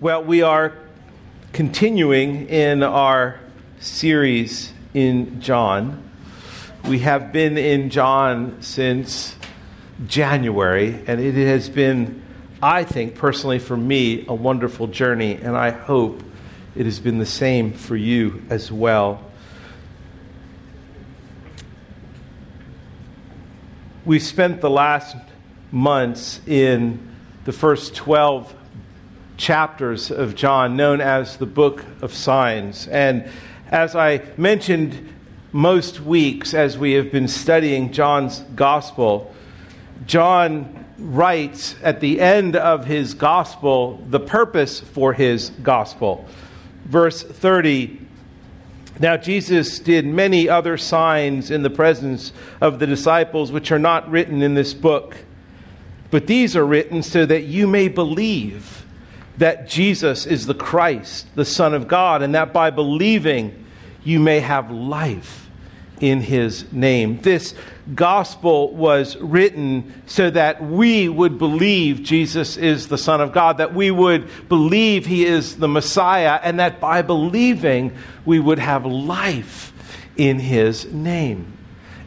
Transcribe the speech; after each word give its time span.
Well, 0.00 0.22
we 0.22 0.42
are 0.42 0.74
continuing 1.52 2.48
in 2.48 2.84
our 2.84 3.40
series 3.80 4.72
in 4.94 5.40
John. 5.40 6.08
We 6.88 7.00
have 7.00 7.32
been 7.32 7.58
in 7.58 7.90
John 7.90 8.62
since 8.62 9.34
January, 10.06 11.02
and 11.08 11.20
it 11.20 11.34
has 11.34 11.68
been, 11.68 12.22
I 12.62 12.84
think, 12.84 13.16
personally 13.16 13.58
for 13.58 13.76
me, 13.76 14.24
a 14.28 14.34
wonderful 14.34 14.86
journey, 14.86 15.34
and 15.34 15.56
I 15.56 15.70
hope 15.70 16.22
it 16.76 16.84
has 16.84 17.00
been 17.00 17.18
the 17.18 17.26
same 17.26 17.72
for 17.72 17.96
you 17.96 18.44
as 18.50 18.70
well. 18.70 19.20
We 24.04 24.20
spent 24.20 24.60
the 24.60 24.70
last 24.70 25.16
months 25.72 26.40
in 26.46 27.00
the 27.44 27.52
first 27.52 27.96
12 27.96 28.54
chapters 29.38 30.10
of 30.10 30.34
John, 30.34 30.76
known 30.76 31.00
as 31.00 31.38
the 31.38 31.46
Book 31.46 31.84
of 32.02 32.12
Signs. 32.12 32.86
And 32.88 33.26
as 33.70 33.96
I 33.96 34.22
mentioned 34.36 35.14
most 35.52 36.00
weeks 36.00 36.52
as 36.52 36.76
we 36.76 36.92
have 36.92 37.10
been 37.10 37.28
studying 37.28 37.92
John's 37.92 38.40
Gospel, 38.54 39.34
John 40.06 40.84
writes 40.98 41.76
at 41.82 42.00
the 42.00 42.20
end 42.20 42.56
of 42.56 42.84
his 42.84 43.14
Gospel 43.14 44.04
the 44.10 44.20
purpose 44.20 44.80
for 44.80 45.12
his 45.12 45.50
Gospel. 45.62 46.26
Verse 46.84 47.22
30 47.22 48.00
Now 48.98 49.16
Jesus 49.16 49.78
did 49.78 50.04
many 50.04 50.48
other 50.48 50.76
signs 50.76 51.50
in 51.50 51.62
the 51.62 51.70
presence 51.70 52.32
of 52.60 52.80
the 52.80 52.86
disciples, 52.86 53.52
which 53.52 53.70
are 53.70 53.78
not 53.78 54.10
written 54.10 54.42
in 54.42 54.54
this 54.54 54.74
book. 54.74 55.16
But 56.10 56.26
these 56.26 56.56
are 56.56 56.66
written 56.66 57.02
so 57.02 57.24
that 57.26 57.44
you 57.44 57.66
may 57.66 57.86
believe 57.88 58.77
that 59.38 59.68
Jesus 59.68 60.26
is 60.26 60.46
the 60.46 60.54
Christ, 60.54 61.26
the 61.34 61.44
Son 61.44 61.74
of 61.74 61.88
God, 61.88 62.22
and 62.22 62.34
that 62.34 62.52
by 62.52 62.70
believing 62.70 63.64
you 64.04 64.20
may 64.20 64.40
have 64.40 64.70
life 64.70 65.48
in 66.00 66.20
his 66.20 66.70
name. 66.72 67.20
This 67.22 67.54
gospel 67.94 68.74
was 68.74 69.16
written 69.16 70.02
so 70.06 70.30
that 70.30 70.62
we 70.62 71.08
would 71.08 71.38
believe 71.38 72.02
Jesus 72.02 72.56
is 72.56 72.88
the 72.88 72.98
Son 72.98 73.20
of 73.20 73.32
God, 73.32 73.58
that 73.58 73.74
we 73.74 73.90
would 73.90 74.48
believe 74.48 75.06
he 75.06 75.24
is 75.24 75.56
the 75.56 75.68
Messiah, 75.68 76.38
and 76.42 76.60
that 76.60 76.80
by 76.80 77.02
believing 77.02 77.96
we 78.24 78.38
would 78.38 78.58
have 78.58 78.86
life 78.86 79.72
in 80.16 80.38
his 80.38 80.86
name. 80.92 81.56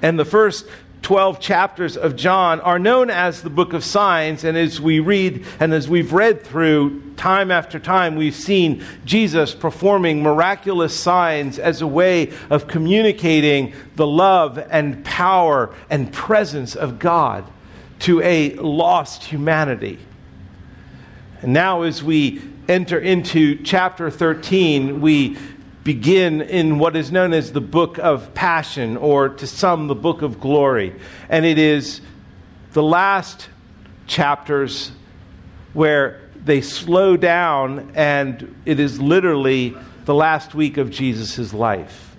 And 0.02 0.18
the 0.18 0.26
first 0.26 0.66
12 1.02 1.40
chapters 1.40 1.98
of 1.98 2.16
John 2.16 2.60
are 2.62 2.78
known 2.78 3.10
as 3.10 3.42
the 3.42 3.50
book 3.50 3.74
of 3.74 3.84
signs. 3.84 4.44
And 4.44 4.56
as 4.56 4.80
we 4.80 5.00
read 5.00 5.46
and 5.60 5.74
as 5.74 5.90
we've 5.90 6.14
read 6.14 6.44
through 6.44 7.14
time 7.16 7.50
after 7.50 7.80
time, 7.80 8.16
we've 8.16 8.36
seen 8.36 8.84
Jesus 9.04 9.56
performing 9.56 10.22
miraculous 10.22 10.98
signs 10.98 11.58
as 11.58 11.82
a 11.82 11.88
way 11.88 12.32
of 12.50 12.68
communicating 12.68 13.74
the 13.96 14.06
love 14.08 14.58
and 14.70 15.04
power 15.04 15.74
and 15.90 16.14
presence 16.14 16.76
of 16.76 17.00
God 17.00 17.46
to 18.00 18.22
a 18.22 18.54
lost 18.56 19.24
humanity. 19.24 20.00
And 21.42 21.54
now, 21.54 21.82
as 21.82 22.04
we 22.04 22.42
enter 22.68 23.00
into 23.00 23.62
chapter 23.64 24.12
13, 24.12 25.02
we 25.02 25.38
begin 25.84 26.42
in 26.42 26.78
what 26.78 26.96
is 26.96 27.12
known 27.12 27.34
as 27.34 27.52
the 27.52 27.62
book 27.62 27.98
of 27.98 28.34
passion, 28.34 28.98
or 28.98 29.30
to 29.30 29.48
some, 29.48 29.88
the 29.88 29.96
book 29.96 30.22
of 30.22 30.40
glory. 30.40 30.96
And 31.30 31.46
it 31.46 31.58
is 31.58 32.02
the 32.73 32.84
last 32.84 33.50
chapters 34.08 34.92
where 35.73 36.22
they 36.44 36.62
slow 36.62 37.18
down, 37.18 37.92
and 37.96 38.56
it 38.66 38.80
is 38.80 39.00
literally 39.00 39.76
the 40.06 40.14
last 40.14 40.54
week 40.54 40.78
of 40.78 40.90
Jesus' 40.90 41.54
life. 41.54 42.16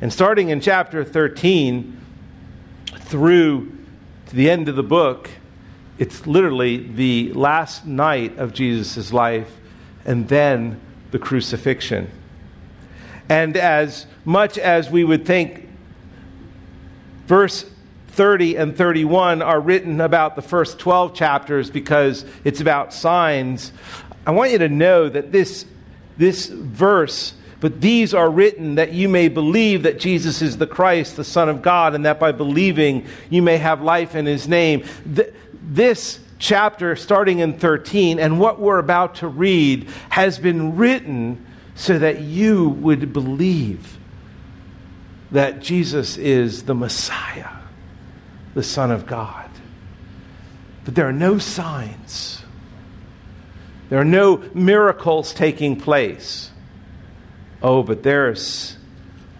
And 0.00 0.12
starting 0.12 0.48
in 0.48 0.60
chapter 0.60 1.04
13 1.04 2.00
through 2.96 3.72
to 4.26 4.36
the 4.36 4.50
end 4.50 4.68
of 4.68 4.76
the 4.76 4.82
book, 4.82 5.30
it's 5.98 6.26
literally 6.26 6.78
the 6.78 7.32
last 7.34 7.86
night 7.86 8.38
of 8.38 8.52
Jesus' 8.52 9.12
life 9.12 9.50
and 10.04 10.28
then 10.28 10.80
the 11.12 11.18
crucifixion. 11.18 12.10
And 13.32 13.56
as 13.56 14.04
much 14.26 14.58
as 14.58 14.90
we 14.90 15.04
would 15.04 15.24
think 15.24 15.66
verse 17.24 17.64
30 18.08 18.56
and 18.56 18.76
31 18.76 19.40
are 19.40 19.58
written 19.58 20.02
about 20.02 20.36
the 20.36 20.42
first 20.42 20.78
12 20.78 21.14
chapters 21.14 21.70
because 21.70 22.26
it's 22.44 22.60
about 22.60 22.92
signs, 22.92 23.72
I 24.26 24.32
want 24.32 24.50
you 24.50 24.58
to 24.58 24.68
know 24.68 25.08
that 25.08 25.32
this, 25.32 25.64
this 26.18 26.46
verse, 26.46 27.32
but 27.60 27.80
these 27.80 28.12
are 28.12 28.30
written 28.30 28.74
that 28.74 28.92
you 28.92 29.08
may 29.08 29.28
believe 29.28 29.84
that 29.84 29.98
Jesus 29.98 30.42
is 30.42 30.58
the 30.58 30.66
Christ, 30.66 31.16
the 31.16 31.24
Son 31.24 31.48
of 31.48 31.62
God, 31.62 31.94
and 31.94 32.04
that 32.04 32.20
by 32.20 32.32
believing 32.32 33.06
you 33.30 33.40
may 33.40 33.56
have 33.56 33.80
life 33.80 34.14
in 34.14 34.26
his 34.26 34.46
name. 34.46 34.84
This 35.06 36.20
chapter, 36.38 36.96
starting 36.96 37.38
in 37.38 37.58
13, 37.58 38.18
and 38.18 38.38
what 38.38 38.60
we're 38.60 38.78
about 38.78 39.14
to 39.16 39.26
read, 39.26 39.88
has 40.10 40.38
been 40.38 40.76
written 40.76 41.46
so 41.82 41.98
that 41.98 42.20
you 42.20 42.68
would 42.68 43.12
believe 43.12 43.98
that 45.32 45.58
Jesus 45.58 46.16
is 46.16 46.62
the 46.62 46.76
Messiah, 46.76 47.56
the 48.54 48.62
Son 48.62 48.92
of 48.92 49.04
God. 49.04 49.50
But 50.84 50.94
there 50.94 51.08
are 51.08 51.12
no 51.12 51.38
signs, 51.38 52.44
there 53.88 53.98
are 53.98 54.04
no 54.04 54.44
miracles 54.54 55.34
taking 55.34 55.74
place. 55.74 56.52
Oh, 57.60 57.82
but 57.82 58.04
there's 58.04 58.76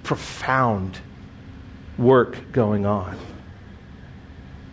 profound 0.02 0.98
work 1.96 2.50
going 2.50 2.86
on. 2.86 3.16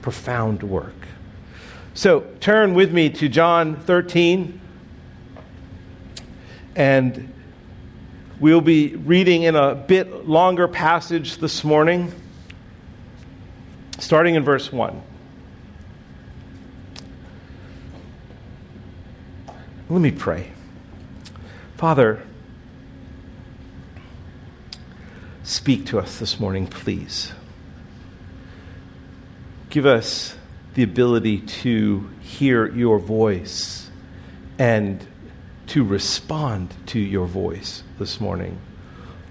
Profound 0.01 0.63
work. 0.63 1.07
So 1.93 2.21
turn 2.39 2.73
with 2.73 2.91
me 2.91 3.11
to 3.11 3.29
John 3.29 3.75
13 3.75 4.59
and 6.75 7.33
We'll 8.39 8.61
be 8.61 8.95
reading 8.95 9.43
in 9.43 9.57
a 9.57 9.75
bit 9.75 10.25
longer 10.25 10.69
passage 10.69 11.39
this 11.39 11.65
morning, 11.65 12.13
starting 13.97 14.35
in 14.35 14.45
verse 14.45 14.71
1. 14.71 15.01
Let 19.89 19.99
me 19.99 20.11
pray. 20.11 20.53
Father, 21.75 22.23
speak 25.43 25.87
to 25.87 25.99
us 25.99 26.17
this 26.17 26.39
morning, 26.39 26.65
please. 26.65 27.33
Give 29.69 29.85
us 29.85 30.37
the 30.75 30.83
ability 30.83 31.41
to 31.41 32.09
hear 32.21 32.73
your 32.73 32.99
voice 32.99 33.89
and 34.57 35.05
to 35.69 35.83
respond 35.83 36.73
to 36.87 36.99
your 36.99 37.25
voice 37.25 37.83
this 37.97 38.19
morning. 38.19 38.59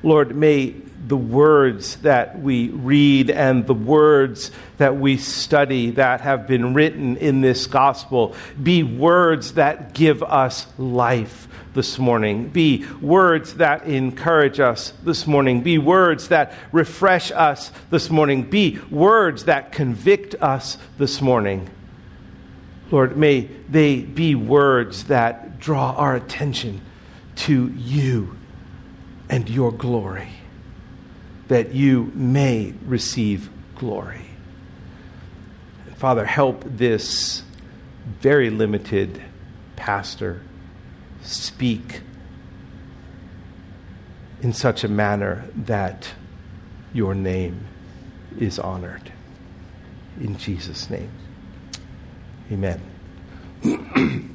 Lord, 0.02 0.34
may 0.34 0.74
the 1.06 1.16
words 1.16 1.96
that 1.98 2.40
we 2.40 2.68
read 2.68 3.30
and 3.30 3.66
the 3.66 3.74
words 3.74 4.50
that 4.78 4.96
we 4.96 5.16
study 5.16 5.90
that 5.92 6.20
have 6.20 6.46
been 6.46 6.74
written 6.74 7.16
in 7.16 7.40
this 7.40 7.66
gospel 7.66 8.34
be 8.60 8.82
words 8.82 9.54
that 9.54 9.94
give 9.94 10.22
us 10.22 10.66
life 10.76 11.48
this 11.74 11.98
morning, 11.98 12.48
be 12.48 12.84
words 13.00 13.54
that 13.54 13.86
encourage 13.86 14.60
us 14.60 14.92
this 15.04 15.26
morning, 15.26 15.62
be 15.62 15.78
words 15.78 16.28
that 16.28 16.52
refresh 16.72 17.30
us 17.30 17.70
this 17.90 18.10
morning, 18.10 18.42
be 18.42 18.78
words 18.90 19.44
that 19.44 19.72
convict 19.72 20.34
us 20.36 20.78
this 20.98 21.20
morning. 21.20 21.68
Lord, 22.90 23.16
may 23.16 23.42
they 23.68 24.00
be 24.00 24.34
words 24.34 25.04
that 25.04 25.47
draw 25.58 25.92
our 25.92 26.14
attention 26.14 26.80
to 27.36 27.68
you 27.76 28.36
and 29.28 29.48
your 29.48 29.72
glory, 29.72 30.30
that 31.48 31.72
you 31.72 32.10
may 32.14 32.74
receive 32.84 33.50
glory. 33.76 34.26
Father, 35.96 36.24
help 36.24 36.64
this 36.64 37.42
very 38.20 38.50
limited 38.50 39.22
pastor 39.76 40.42
speak 41.22 42.02
in 44.40 44.52
such 44.52 44.84
a 44.84 44.88
manner 44.88 45.44
that 45.54 46.12
your 46.92 47.14
name 47.14 47.66
is 48.38 48.58
honored. 48.58 49.12
In 50.20 50.36
Jesus' 50.36 50.88
name. 50.88 51.10
Amen. 52.50 52.80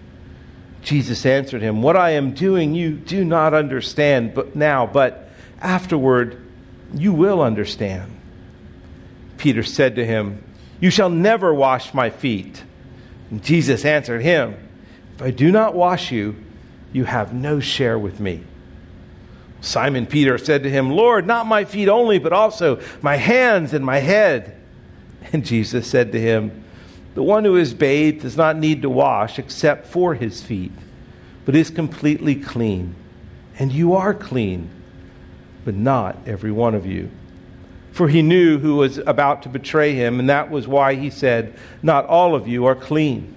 Jesus 0.81 1.25
answered 1.25 1.61
him, 1.61 1.81
What 1.81 1.95
I 1.95 2.11
am 2.11 2.33
doing 2.33 2.73
you 2.73 2.93
do 2.93 3.23
not 3.23 3.53
understand 3.53 4.33
but 4.33 4.55
now, 4.55 4.87
but 4.87 5.29
afterward 5.61 6.43
you 6.93 7.13
will 7.13 7.41
understand. 7.41 8.19
Peter 9.37 9.63
said 9.63 9.95
to 9.95 10.05
him, 10.05 10.43
You 10.79 10.89
shall 10.89 11.09
never 11.09 11.53
wash 11.53 11.93
my 11.93 12.09
feet. 12.09 12.63
And 13.29 13.43
Jesus 13.43 13.85
answered 13.85 14.21
him, 14.21 14.55
If 15.15 15.21
I 15.21 15.31
do 15.31 15.51
not 15.51 15.73
wash 15.73 16.11
you, 16.11 16.35
you 16.93 17.05
have 17.05 17.33
no 17.33 17.59
share 17.59 17.97
with 17.97 18.19
me. 18.19 18.43
Simon 19.61 20.07
Peter 20.07 20.37
said 20.37 20.63
to 20.63 20.69
him, 20.69 20.89
Lord, 20.89 21.27
not 21.27 21.45
my 21.45 21.65
feet 21.65 21.87
only, 21.87 22.17
but 22.17 22.33
also 22.33 22.81
my 23.01 23.15
hands 23.15 23.73
and 23.73 23.85
my 23.85 23.99
head. 23.99 24.57
And 25.31 25.45
Jesus 25.45 25.87
said 25.87 26.11
to 26.13 26.19
him, 26.19 26.63
The 27.13 27.23
one 27.23 27.43
who 27.43 27.57
is 27.57 27.73
bathed 27.73 28.21
does 28.21 28.37
not 28.37 28.57
need 28.57 28.81
to 28.83 28.89
wash 28.89 29.37
except 29.37 29.87
for 29.87 30.15
his 30.15 30.41
feet, 30.41 30.71
but 31.45 31.55
is 31.55 31.69
completely 31.69 32.35
clean. 32.35 32.95
And 33.59 33.71
you 33.71 33.93
are 33.93 34.13
clean, 34.13 34.69
but 35.65 35.75
not 35.75 36.17
every 36.25 36.51
one 36.51 36.73
of 36.73 36.85
you. 36.85 37.11
For 37.91 38.07
he 38.07 38.21
knew 38.21 38.57
who 38.57 38.77
was 38.77 38.97
about 38.99 39.43
to 39.43 39.49
betray 39.49 39.93
him, 39.93 40.19
and 40.19 40.29
that 40.29 40.49
was 40.49 40.67
why 40.67 40.95
he 40.95 41.09
said, 41.09 41.53
Not 41.83 42.05
all 42.05 42.33
of 42.33 42.47
you 42.47 42.65
are 42.65 42.75
clean. 42.75 43.35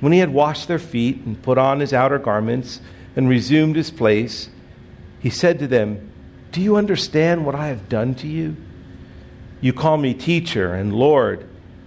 When 0.00 0.12
he 0.12 0.18
had 0.18 0.32
washed 0.32 0.68
their 0.68 0.78
feet 0.78 1.22
and 1.24 1.42
put 1.42 1.58
on 1.58 1.80
his 1.80 1.92
outer 1.94 2.18
garments 2.18 2.80
and 3.16 3.28
resumed 3.28 3.76
his 3.76 3.90
place, 3.90 4.50
he 5.18 5.30
said 5.30 5.58
to 5.58 5.66
them, 5.66 6.12
Do 6.52 6.60
you 6.60 6.76
understand 6.76 7.46
what 7.46 7.54
I 7.54 7.68
have 7.68 7.88
done 7.88 8.14
to 8.16 8.28
you? 8.28 8.56
You 9.60 9.72
call 9.72 9.96
me 9.96 10.14
teacher 10.14 10.74
and 10.74 10.92
Lord, 10.92 11.47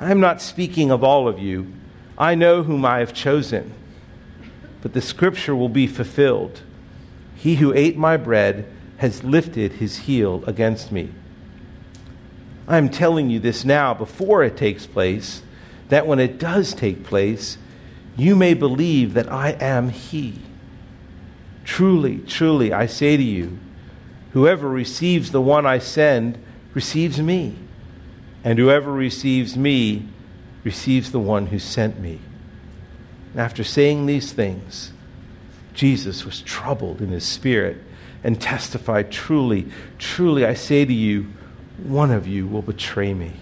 I 0.00 0.10
am 0.10 0.20
not 0.20 0.42
speaking 0.42 0.90
of 0.90 1.04
all 1.04 1.28
of 1.28 1.38
you. 1.38 1.72
I 2.18 2.34
know 2.34 2.62
whom 2.62 2.84
I 2.84 2.98
have 2.98 3.14
chosen. 3.14 3.72
But 4.82 4.92
the 4.92 5.00
scripture 5.00 5.54
will 5.54 5.68
be 5.68 5.86
fulfilled. 5.86 6.62
He 7.36 7.56
who 7.56 7.72
ate 7.72 7.96
my 7.96 8.16
bread 8.16 8.66
has 8.98 9.24
lifted 9.24 9.74
his 9.74 9.98
heel 9.98 10.44
against 10.46 10.92
me. 10.92 11.10
I 12.66 12.78
am 12.78 12.88
telling 12.88 13.28
you 13.28 13.38
this 13.38 13.64
now 13.64 13.92
before 13.92 14.42
it 14.42 14.56
takes 14.56 14.86
place 14.86 15.42
that 15.88 16.06
when 16.06 16.18
it 16.18 16.38
does 16.38 16.74
take 16.74 17.04
place, 17.04 17.58
you 18.16 18.34
may 18.36 18.54
believe 18.54 19.14
that 19.14 19.30
I 19.30 19.50
am 19.60 19.90
He. 19.90 20.40
Truly, 21.64 22.18
truly, 22.18 22.72
I 22.72 22.86
say 22.86 23.16
to 23.16 23.22
you, 23.22 23.58
whoever 24.32 24.68
receives 24.68 25.30
the 25.30 25.40
one 25.40 25.66
I 25.66 25.78
send 25.78 26.38
receives 26.72 27.20
me, 27.20 27.56
and 28.44 28.58
whoever 28.58 28.92
receives 28.92 29.56
me 29.56 30.06
receives 30.62 31.10
the 31.10 31.18
one 31.18 31.46
who 31.46 31.58
sent 31.58 31.98
me. 31.98 32.20
And 33.32 33.40
after 33.40 33.64
saying 33.64 34.06
these 34.06 34.32
things, 34.32 34.92
Jesus 35.72 36.24
was 36.24 36.42
troubled 36.42 37.00
in 37.00 37.08
his 37.08 37.24
spirit 37.24 37.78
and 38.22 38.40
testified, 38.40 39.10
Truly, 39.10 39.66
truly, 39.98 40.44
I 40.44 40.54
say 40.54 40.84
to 40.84 40.92
you, 40.92 41.26
one 41.82 42.12
of 42.12 42.28
you 42.28 42.46
will 42.46 42.62
betray 42.62 43.12
me. 43.12 43.32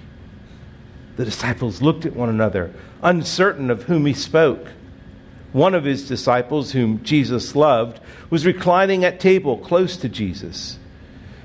The 1.16 1.25
disciples 1.25 1.82
looked 1.82 2.06
at 2.06 2.16
one 2.16 2.31
another, 2.31 2.72
uncertain 3.02 3.70
of 3.70 3.82
whom 3.82 4.06
he 4.06 4.14
spoke. 4.14 4.69
One 5.52 5.75
of 5.75 5.84
his 5.84 6.08
disciples, 6.08 6.72
whom 6.72 7.02
Jesus 7.02 7.54
loved, 7.54 8.00
was 8.31 8.46
reclining 8.46 9.04
at 9.04 9.20
table 9.20 9.58
close 9.58 9.99
to 9.99 10.08
Jesus. 10.08 10.78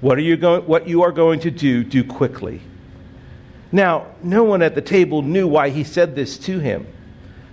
What, 0.00 0.18
are 0.18 0.22
you 0.22 0.36
going, 0.36 0.62
what 0.62 0.88
you 0.88 1.02
are 1.02 1.12
going 1.12 1.40
to 1.40 1.50
do, 1.50 1.82
do 1.82 2.04
quickly. 2.04 2.60
Now, 3.72 4.06
no 4.22 4.44
one 4.44 4.62
at 4.62 4.74
the 4.74 4.80
table 4.80 5.22
knew 5.22 5.48
why 5.48 5.70
he 5.70 5.84
said 5.84 6.14
this 6.14 6.38
to 6.38 6.60
him. 6.60 6.86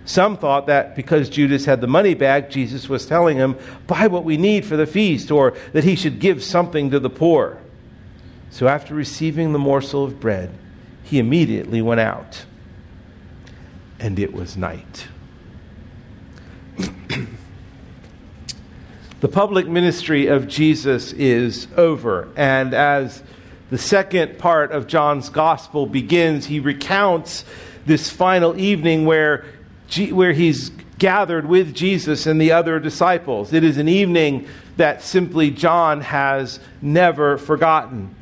Some 0.06 0.38
thought 0.38 0.68
that 0.68 0.96
because 0.96 1.30
Judas 1.30 1.66
had 1.66 1.82
the 1.82 1.88
money 1.88 2.14
bag, 2.14 2.52
Jesus 2.52 2.88
was 2.88 3.08
telling 3.08 3.38
him, 3.38 3.58
Buy 3.88 4.08
what 4.08 4.24
we 4.24 4.38
need 4.38 4.64
for 4.64 4.78
the 4.78 4.86
feast, 4.86 5.32
or 5.32 5.56
that 5.74 5.84
he 5.84 5.96
should 5.96 6.20
give 6.20 6.44
something 6.44 6.92
to 6.92 7.00
the 7.00 7.10
poor. 7.10 7.60
So, 8.52 8.68
after 8.68 8.94
receiving 8.94 9.52
the 9.52 9.60
morsel 9.60 10.04
of 10.04 10.20
bread, 10.20 10.52
he 11.04 11.18
immediately 11.18 11.82
went 11.82 12.00
out. 12.00 12.46
And 14.00 14.20
it 14.20 14.32
was 14.32 14.56
night. 14.56 15.08
the 19.26 19.32
public 19.32 19.68
ministry 19.68 20.28
of 20.28 20.48
Jesus 20.48 21.12
is 21.14 21.68
over. 21.76 22.28
And 22.36 22.76
as 22.76 23.24
the 23.72 23.78
second 23.80 24.38
part 24.38 24.72
of 24.72 24.86
John's 24.86 25.30
gospel 25.30 25.88
begins, 25.88 26.46
he 26.46 26.60
recounts 26.60 27.44
this 27.88 28.08
final 28.08 28.56
evening 28.56 29.04
where, 29.08 29.44
where 30.12 30.32
he's 30.32 30.70
gathered 31.00 31.48
with 31.48 31.74
Jesus 31.74 32.28
and 32.28 32.40
the 32.40 32.52
other 32.52 32.80
disciples. 32.80 33.52
It 33.52 33.64
is 33.64 33.80
an 33.80 33.88
evening 33.88 34.48
that 34.78 35.02
simply 35.02 35.50
John 35.50 36.02
has 36.02 36.60
never 36.80 37.40
forgotten. 37.40 38.14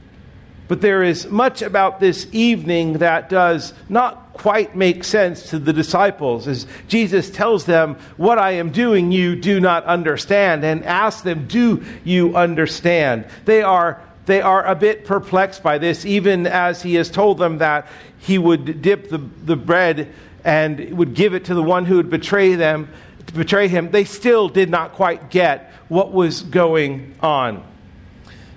But 0.69 0.79
there 0.79 1.03
is 1.03 1.27
much 1.27 1.61
about 1.61 1.99
this 1.99 2.27
evening 2.31 2.99
that 2.99 3.27
does 3.27 3.73
not 3.89 4.22
quite 4.33 4.75
make 4.75 5.03
sense 5.03 5.49
to 5.51 5.59
the 5.59 5.71
disciples 5.71 6.47
as 6.47 6.65
Jesus 6.87 7.29
tells 7.29 7.65
them, 7.65 7.95
What 8.17 8.39
I 8.39 8.51
am 8.51 8.71
doing, 8.71 9.11
you 9.11 9.35
do 9.35 9.59
not 9.59 9.85
understand, 9.85 10.63
and 10.63 10.83
asks 10.83 11.21
them, 11.21 11.47
Do 11.47 11.83
you 12.03 12.35
understand? 12.35 13.25
They 13.45 13.61
are, 13.61 14.01
they 14.25 14.41
are 14.41 14.65
a 14.65 14.75
bit 14.75 15.05
perplexed 15.05 15.63
by 15.63 15.77
this, 15.77 16.05
even 16.05 16.47
as 16.47 16.81
he 16.81 16.95
has 16.95 17.09
told 17.09 17.37
them 17.37 17.59
that 17.59 17.87
he 18.17 18.37
would 18.37 18.81
dip 18.81 19.09
the, 19.09 19.19
the 19.19 19.55
bread 19.55 20.11
and 20.43 20.97
would 20.97 21.13
give 21.13 21.33
it 21.33 21.45
to 21.45 21.53
the 21.53 21.63
one 21.63 21.85
who 21.85 21.97
would 21.97 22.09
betray 22.09 22.55
them, 22.55 22.89
betray 23.33 23.67
him. 23.67 23.91
They 23.91 24.03
still 24.03 24.49
did 24.49 24.69
not 24.69 24.93
quite 24.93 25.29
get 25.29 25.71
what 25.87 26.11
was 26.11 26.41
going 26.41 27.15
on. 27.21 27.63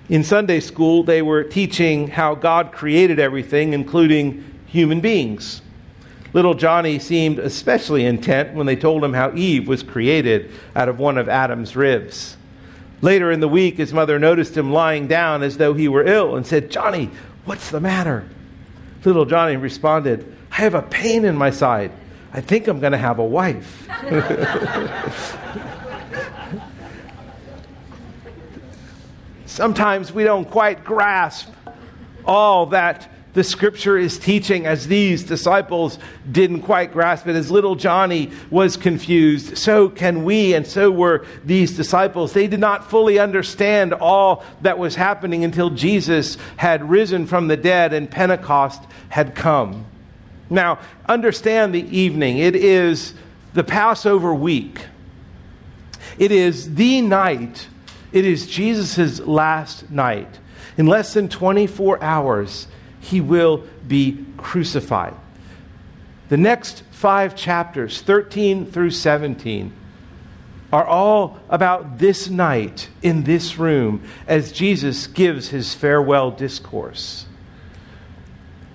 In 0.09 0.23
Sunday 0.23 0.59
school, 0.59 1.03
they 1.03 1.21
were 1.21 1.43
teaching 1.43 2.07
how 2.07 2.35
God 2.35 2.71
created 2.71 3.19
everything, 3.19 3.73
including 3.73 4.43
human 4.65 5.01
beings. 5.01 5.61
Little 6.33 6.53
Johnny 6.53 6.99
seemed 6.99 7.39
especially 7.39 8.05
intent 8.05 8.53
when 8.53 8.65
they 8.65 8.75
told 8.75 9.03
him 9.03 9.13
how 9.13 9.33
Eve 9.33 9.67
was 9.67 9.83
created 9.83 10.51
out 10.75 10.89
of 10.89 10.99
one 10.99 11.17
of 11.17 11.29
Adam's 11.29 11.75
ribs. 11.75 12.37
Later 13.01 13.31
in 13.31 13.39
the 13.39 13.47
week, 13.47 13.77
his 13.77 13.93
mother 13.93 14.19
noticed 14.19 14.57
him 14.57 14.71
lying 14.71 15.07
down 15.07 15.43
as 15.43 15.57
though 15.57 15.73
he 15.73 15.87
were 15.87 16.03
ill 16.03 16.35
and 16.35 16.45
said, 16.45 16.71
Johnny, 16.71 17.09
what's 17.45 17.69
the 17.69 17.79
matter? 17.79 18.27
Little 19.05 19.25
Johnny 19.25 19.55
responded, 19.55 20.35
I 20.51 20.55
have 20.55 20.73
a 20.73 20.81
pain 20.81 21.23
in 21.23 21.37
my 21.37 21.49
side. 21.49 21.91
I 22.33 22.41
think 22.41 22.67
I'm 22.67 22.79
going 22.79 22.91
to 22.91 22.97
have 22.97 23.19
a 23.19 23.25
wife. 23.25 23.87
Sometimes 29.45 30.11
we 30.11 30.23
don't 30.23 30.49
quite 30.49 30.83
grasp 30.83 31.49
all 32.25 32.65
that 32.67 33.09
the 33.37 33.43
scripture 33.43 33.99
is 33.99 34.17
teaching 34.17 34.65
as 34.65 34.87
these 34.87 35.21
disciples 35.21 35.99
didn't 36.31 36.63
quite 36.63 36.91
grasp 36.91 37.27
it. 37.27 37.35
As 37.35 37.51
little 37.51 37.75
Johnny 37.75 38.31
was 38.49 38.77
confused, 38.77 39.59
so 39.59 39.89
can 39.89 40.23
we, 40.23 40.55
and 40.55 40.65
so 40.65 40.89
were 40.89 41.23
these 41.45 41.77
disciples. 41.77 42.33
They 42.33 42.47
did 42.47 42.59
not 42.59 42.89
fully 42.89 43.19
understand 43.19 43.93
all 43.93 44.43
that 44.61 44.79
was 44.79 44.95
happening 44.95 45.43
until 45.43 45.69
Jesus 45.69 46.39
had 46.55 46.89
risen 46.89 47.27
from 47.27 47.47
the 47.47 47.55
dead 47.55 47.93
and 47.93 48.09
Pentecost 48.09 48.81
had 49.09 49.35
come. 49.35 49.85
Now, 50.49 50.79
understand 51.07 51.75
the 51.75 51.87
evening. 51.95 52.39
It 52.39 52.55
is 52.55 53.13
the 53.53 53.63
Passover 53.63 54.33
week. 54.33 54.87
It 56.17 56.31
is 56.31 56.73
the 56.73 57.01
night. 57.01 57.67
It 58.11 58.25
is 58.25 58.47
Jesus' 58.47 59.19
last 59.19 59.91
night. 59.91 60.39
In 60.75 60.87
less 60.87 61.13
than 61.13 61.29
24 61.29 62.01
hours, 62.01 62.67
he 63.07 63.21
will 63.21 63.63
be 63.87 64.25
crucified. 64.35 65.15
The 66.29 66.37
next 66.37 66.83
five 66.91 67.35
chapters, 67.35 68.01
13 68.01 68.65
through 68.65 68.91
17, 68.91 69.71
are 70.73 70.85
all 70.85 71.39
about 71.49 71.99
this 71.99 72.29
night 72.29 72.89
in 73.01 73.23
this 73.23 73.57
room 73.57 74.03
as 74.27 74.51
Jesus 74.51 75.07
gives 75.07 75.49
his 75.49 75.73
farewell 75.73 76.31
discourse. 76.31 77.25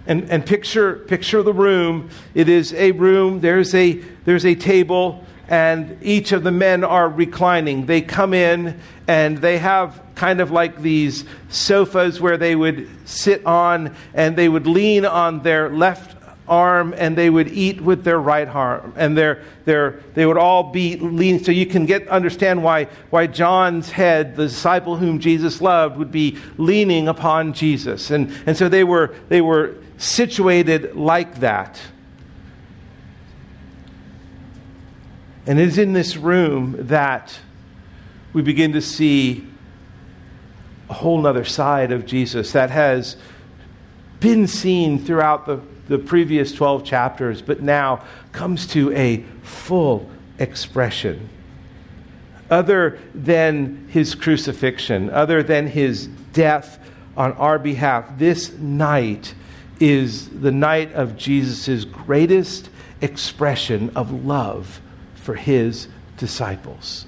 And, 0.07 0.31
and 0.31 0.45
picture, 0.45 0.95
picture 0.97 1.43
the 1.43 1.53
room. 1.53 2.09
It 2.35 2.49
is 2.49 2.73
a 2.73 2.93
room, 2.93 3.41
there's 3.41 3.75
a, 3.75 3.93
there's 4.25 4.47
a 4.47 4.55
table, 4.55 5.25
and 5.53 5.99
each 6.01 6.33
of 6.33 6.45
the 6.45 6.51
men 6.51 6.83
are 6.83 7.11
reclining. 7.11 7.85
They 7.85 8.01
come 8.01 8.33
in 8.33 8.81
and 9.07 9.37
they 9.37 9.59
have 9.59 10.01
kind 10.15 10.41
of 10.41 10.51
like 10.51 10.81
these 10.81 11.27
sofas 11.51 12.23
where 12.23 12.39
they 12.39 12.57
would 12.57 12.89
sit 13.07 13.45
on 13.45 13.95
and 14.15 14.35
they 14.35 14.49
would 14.49 14.67
lean 14.67 15.05
on 15.05 15.43
their 15.43 15.69
left 15.69 16.17
arm 16.49 16.95
and 16.97 17.19
they 17.19 17.29
would 17.29 17.49
eat 17.49 17.83
with 17.83 18.03
their 18.03 18.19
right 18.19 18.49
arm 18.49 18.95
and 18.97 19.15
their, 19.17 19.43
their, 19.67 20.01
they 20.15 20.25
would 20.25 20.39
all 20.39 20.73
be 20.73 20.97
leaning 20.97 21.45
so 21.45 21.53
you 21.53 21.67
can 21.67 21.85
get 21.85 22.09
understand 22.09 22.65
why, 22.65 22.85
why 23.11 23.27
john's 23.27 23.91
head 23.91 24.35
the 24.35 24.45
disciple 24.45 24.97
whom 24.97 25.21
jesus 25.21 25.61
loved 25.61 25.99
would 25.99 26.11
be 26.11 26.37
leaning 26.57 27.09
upon 27.09 27.53
jesus. 27.53 28.11
And, 28.11 28.35
and 28.47 28.57
so 28.57 28.71
they 28.71 28.85
were, 28.85 29.15
they 29.29 29.43
were 29.43 29.77
situated 29.99 30.97
like 30.97 31.41
that 31.41 31.79
and 35.47 35.59
it 35.59 35.69
is 35.69 35.79
in 35.79 35.93
this 35.93 36.17
room 36.17 36.77
that 36.79 37.39
we 38.33 38.43
begin 38.43 38.73
to 38.73 38.81
see 38.81 39.47
a 40.89 40.95
whole 40.95 41.27
other 41.27 41.45
side 41.45 41.91
of 41.91 42.07
Jesus 42.07 42.53
that 42.53 42.71
has 42.71 43.17
been 44.21 44.47
seen 44.47 44.99
throughout 45.05 45.47
the, 45.47 45.61
the 45.89 45.99
previous 45.99 46.53
12 46.53 46.85
chapters, 46.85 47.43
but 47.43 47.61
now 47.61 48.05
comes 48.31 48.67
to 48.69 48.93
a 48.93 49.25
full 49.43 50.09
expression. 50.39 51.29
Other 52.49 53.01
than 53.15 53.89
his 53.89 54.15
crucifixion, 54.15 55.11
other 55.11 55.43
than 55.43 55.67
his 55.67 56.07
death 56.33 56.79
on 57.17 57.33
our 57.33 57.59
behalf, 57.59 58.17
this 58.17 58.53
night 58.53 59.35
is 59.81 60.29
the 60.29 60.53
night 60.53 60.93
of 60.93 61.17
Jesus' 61.17 61.85
greatest 61.85 62.71
expression 63.01 63.91
of 63.97 64.25
love 64.25 64.81
for 65.23 65.35
his 65.35 65.89
disciples 66.17 67.07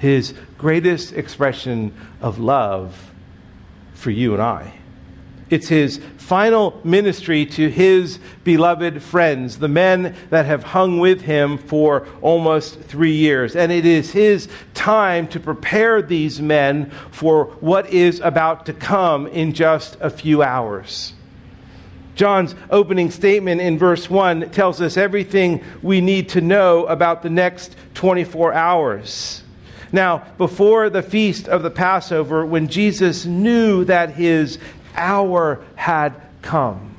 his 0.00 0.32
greatest 0.56 1.12
expression 1.12 1.94
of 2.22 2.38
love 2.38 3.12
for 3.92 4.10
you 4.10 4.32
and 4.32 4.42
I. 4.42 4.72
It's 5.50 5.68
his 5.68 6.00
final 6.16 6.80
ministry 6.84 7.44
to 7.44 7.68
his 7.68 8.18
beloved 8.42 9.02
friends, 9.02 9.58
the 9.58 9.68
men 9.68 10.16
that 10.30 10.46
have 10.46 10.62
hung 10.62 11.00
with 11.00 11.20
him 11.20 11.58
for 11.58 12.08
almost 12.22 12.80
three 12.80 13.12
years. 13.12 13.54
And 13.54 13.70
it 13.70 13.84
is 13.84 14.12
his 14.12 14.48
time 14.72 15.28
to 15.28 15.40
prepare 15.40 16.00
these 16.00 16.40
men 16.40 16.90
for 17.10 17.46
what 17.60 17.90
is 17.90 18.20
about 18.20 18.64
to 18.66 18.72
come 18.72 19.26
in 19.26 19.52
just 19.52 19.98
a 20.00 20.08
few 20.08 20.42
hours. 20.42 21.12
John's 22.14 22.54
opening 22.70 23.10
statement 23.10 23.60
in 23.60 23.78
verse 23.78 24.10
1 24.10 24.50
tells 24.50 24.80
us 24.80 24.96
everything 24.96 25.64
we 25.82 26.00
need 26.00 26.30
to 26.30 26.40
know 26.40 26.86
about 26.86 27.22
the 27.22 27.30
next 27.30 27.76
24 27.94 28.52
hours. 28.52 29.42
Now, 29.92 30.24
before 30.38 30.90
the 30.90 31.02
feast 31.02 31.48
of 31.48 31.62
the 31.62 31.70
Passover, 31.70 32.46
when 32.46 32.68
Jesus 32.68 33.26
knew 33.26 33.84
that 33.84 34.10
his 34.10 34.58
hour 34.94 35.64
had 35.76 36.14
come, 36.42 36.90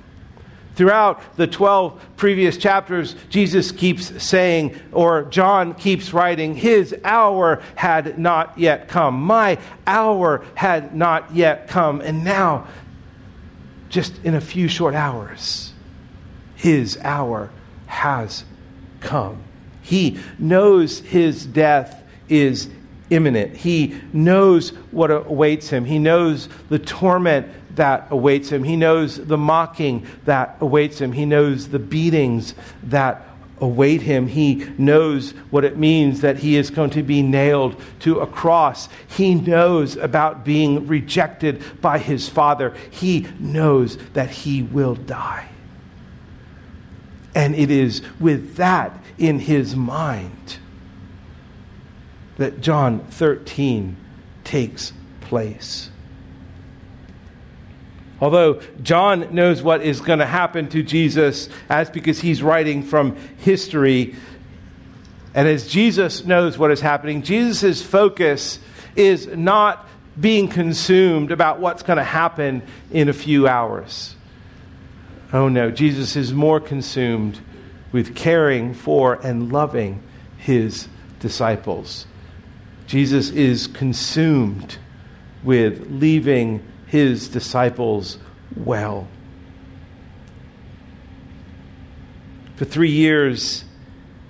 Throughout 0.75 1.35
the 1.35 1.47
12 1.47 2.01
previous 2.15 2.57
chapters, 2.57 3.15
Jesus 3.29 3.71
keeps 3.71 4.23
saying, 4.23 4.79
or 4.91 5.23
John 5.23 5.73
keeps 5.73 6.13
writing, 6.13 6.55
His 6.55 6.95
hour 7.03 7.61
had 7.75 8.17
not 8.17 8.57
yet 8.57 8.87
come. 8.87 9.21
My 9.21 9.57
hour 9.85 10.45
had 10.55 10.95
not 10.95 11.35
yet 11.35 11.67
come. 11.67 11.99
And 12.01 12.23
now, 12.23 12.67
just 13.91 14.13
in 14.23 14.33
a 14.33 14.41
few 14.41 14.67
short 14.67 14.95
hours, 14.95 15.73
His 16.55 16.97
hour 17.03 17.51
has 17.85 18.43
come. 19.01 19.43
He 19.83 20.19
knows 20.39 20.99
His 20.99 21.45
death 21.45 22.03
is 22.27 22.69
imminent. 23.11 23.55
He 23.57 23.99
knows 24.13 24.69
what 24.89 25.11
awaits 25.11 25.69
him. 25.69 25.85
He 25.85 25.99
knows 25.99 26.47
the 26.69 26.79
torment 26.79 27.47
that 27.75 28.07
awaits 28.09 28.49
him. 28.49 28.63
He 28.63 28.75
knows 28.75 29.17
the 29.17 29.37
mocking 29.37 30.07
that 30.25 30.57
awaits 30.61 30.99
him. 30.99 31.11
He 31.11 31.25
knows 31.25 31.69
the 31.69 31.79
beatings 31.79 32.55
that 32.83 33.25
await 33.61 34.01
him. 34.01 34.27
He 34.27 34.55
knows 34.77 35.31
what 35.51 35.63
it 35.63 35.77
means 35.77 36.21
that 36.21 36.39
he 36.39 36.57
is 36.57 36.69
going 36.69 36.89
to 36.91 37.03
be 37.03 37.21
nailed 37.21 37.79
to 37.99 38.19
a 38.19 38.27
cross. 38.27 38.89
He 39.07 39.35
knows 39.35 39.95
about 39.95 40.43
being 40.43 40.87
rejected 40.87 41.63
by 41.79 41.99
his 41.99 42.27
father. 42.27 42.75
He 42.89 43.27
knows 43.39 43.97
that 44.13 44.31
he 44.31 44.63
will 44.63 44.95
die. 44.95 45.47
And 47.33 47.55
it 47.55 47.71
is 47.71 48.01
with 48.19 48.55
that 48.55 49.01
in 49.17 49.39
his 49.39 49.75
mind 49.75 50.57
that 52.37 52.59
John 52.59 53.05
13 53.05 53.95
takes 54.43 54.91
place. 55.21 55.91
Although 58.21 58.61
John 58.83 59.33
knows 59.33 59.63
what 59.63 59.81
is 59.81 59.99
going 59.99 60.19
to 60.19 60.27
happen 60.27 60.69
to 60.69 60.83
Jesus, 60.83 61.49
as 61.69 61.89
because 61.89 62.21
he's 62.21 62.43
writing 62.43 62.83
from 62.83 63.15
history, 63.37 64.15
and 65.33 65.47
as 65.47 65.67
Jesus 65.67 66.23
knows 66.23 66.57
what 66.57 66.69
is 66.71 66.81
happening, 66.81 67.23
Jesus' 67.23 67.81
focus 67.81 68.59
is 68.95 69.27
not 69.27 69.87
being 70.19 70.47
consumed 70.47 71.31
about 71.31 71.59
what's 71.59 71.81
going 71.83 71.97
to 71.97 72.03
happen 72.03 72.61
in 72.91 73.09
a 73.09 73.13
few 73.13 73.47
hours. 73.47 74.15
Oh 75.33 75.47
no, 75.47 75.71
Jesus 75.71 76.15
is 76.15 76.33
more 76.33 76.59
consumed 76.59 77.39
with 77.91 78.15
caring 78.15 78.73
for 78.73 79.15
and 79.25 79.51
loving 79.51 80.03
his 80.37 80.87
disciples. 81.19 82.05
Jesus 82.85 83.29
is 83.29 83.67
consumed 83.67 84.77
with 85.43 85.87
leaving 85.89 86.61
his 86.91 87.29
disciples 87.29 88.17
well. 88.53 89.07
For 92.57 92.65
three 92.65 92.91
years, 92.91 93.63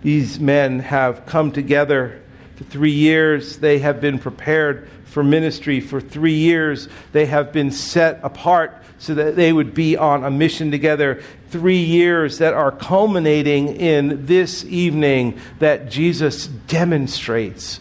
these 0.04 0.40
men 0.40 0.80
have 0.80 1.26
come 1.26 1.52
together. 1.52 2.22
For 2.56 2.64
three 2.64 2.92
years, 2.92 3.58
they 3.58 3.80
have 3.80 4.00
been 4.00 4.20
prepared 4.20 4.88
for 5.06 5.24
ministry. 5.24 5.80
For 5.80 6.00
three 6.00 6.36
years, 6.36 6.88
they 7.14 7.26
have 7.26 7.52
been 7.52 7.72
set 7.72 8.20
apart 8.22 8.84
so 9.00 9.16
that 9.16 9.36
they 9.36 9.52
would 9.52 9.74
be 9.74 9.98
on 9.98 10.24
a 10.24 10.30
mission 10.30 10.70
together. 10.70 11.24
Three 11.50 11.82
years 11.82 12.38
that 12.38 12.54
are 12.54 12.72
culminating 12.72 13.76
in 13.76 14.28
this 14.28 14.64
evening 14.66 15.40
that 15.58 15.90
Jesus 15.90 16.46
demonstrates 16.46 17.80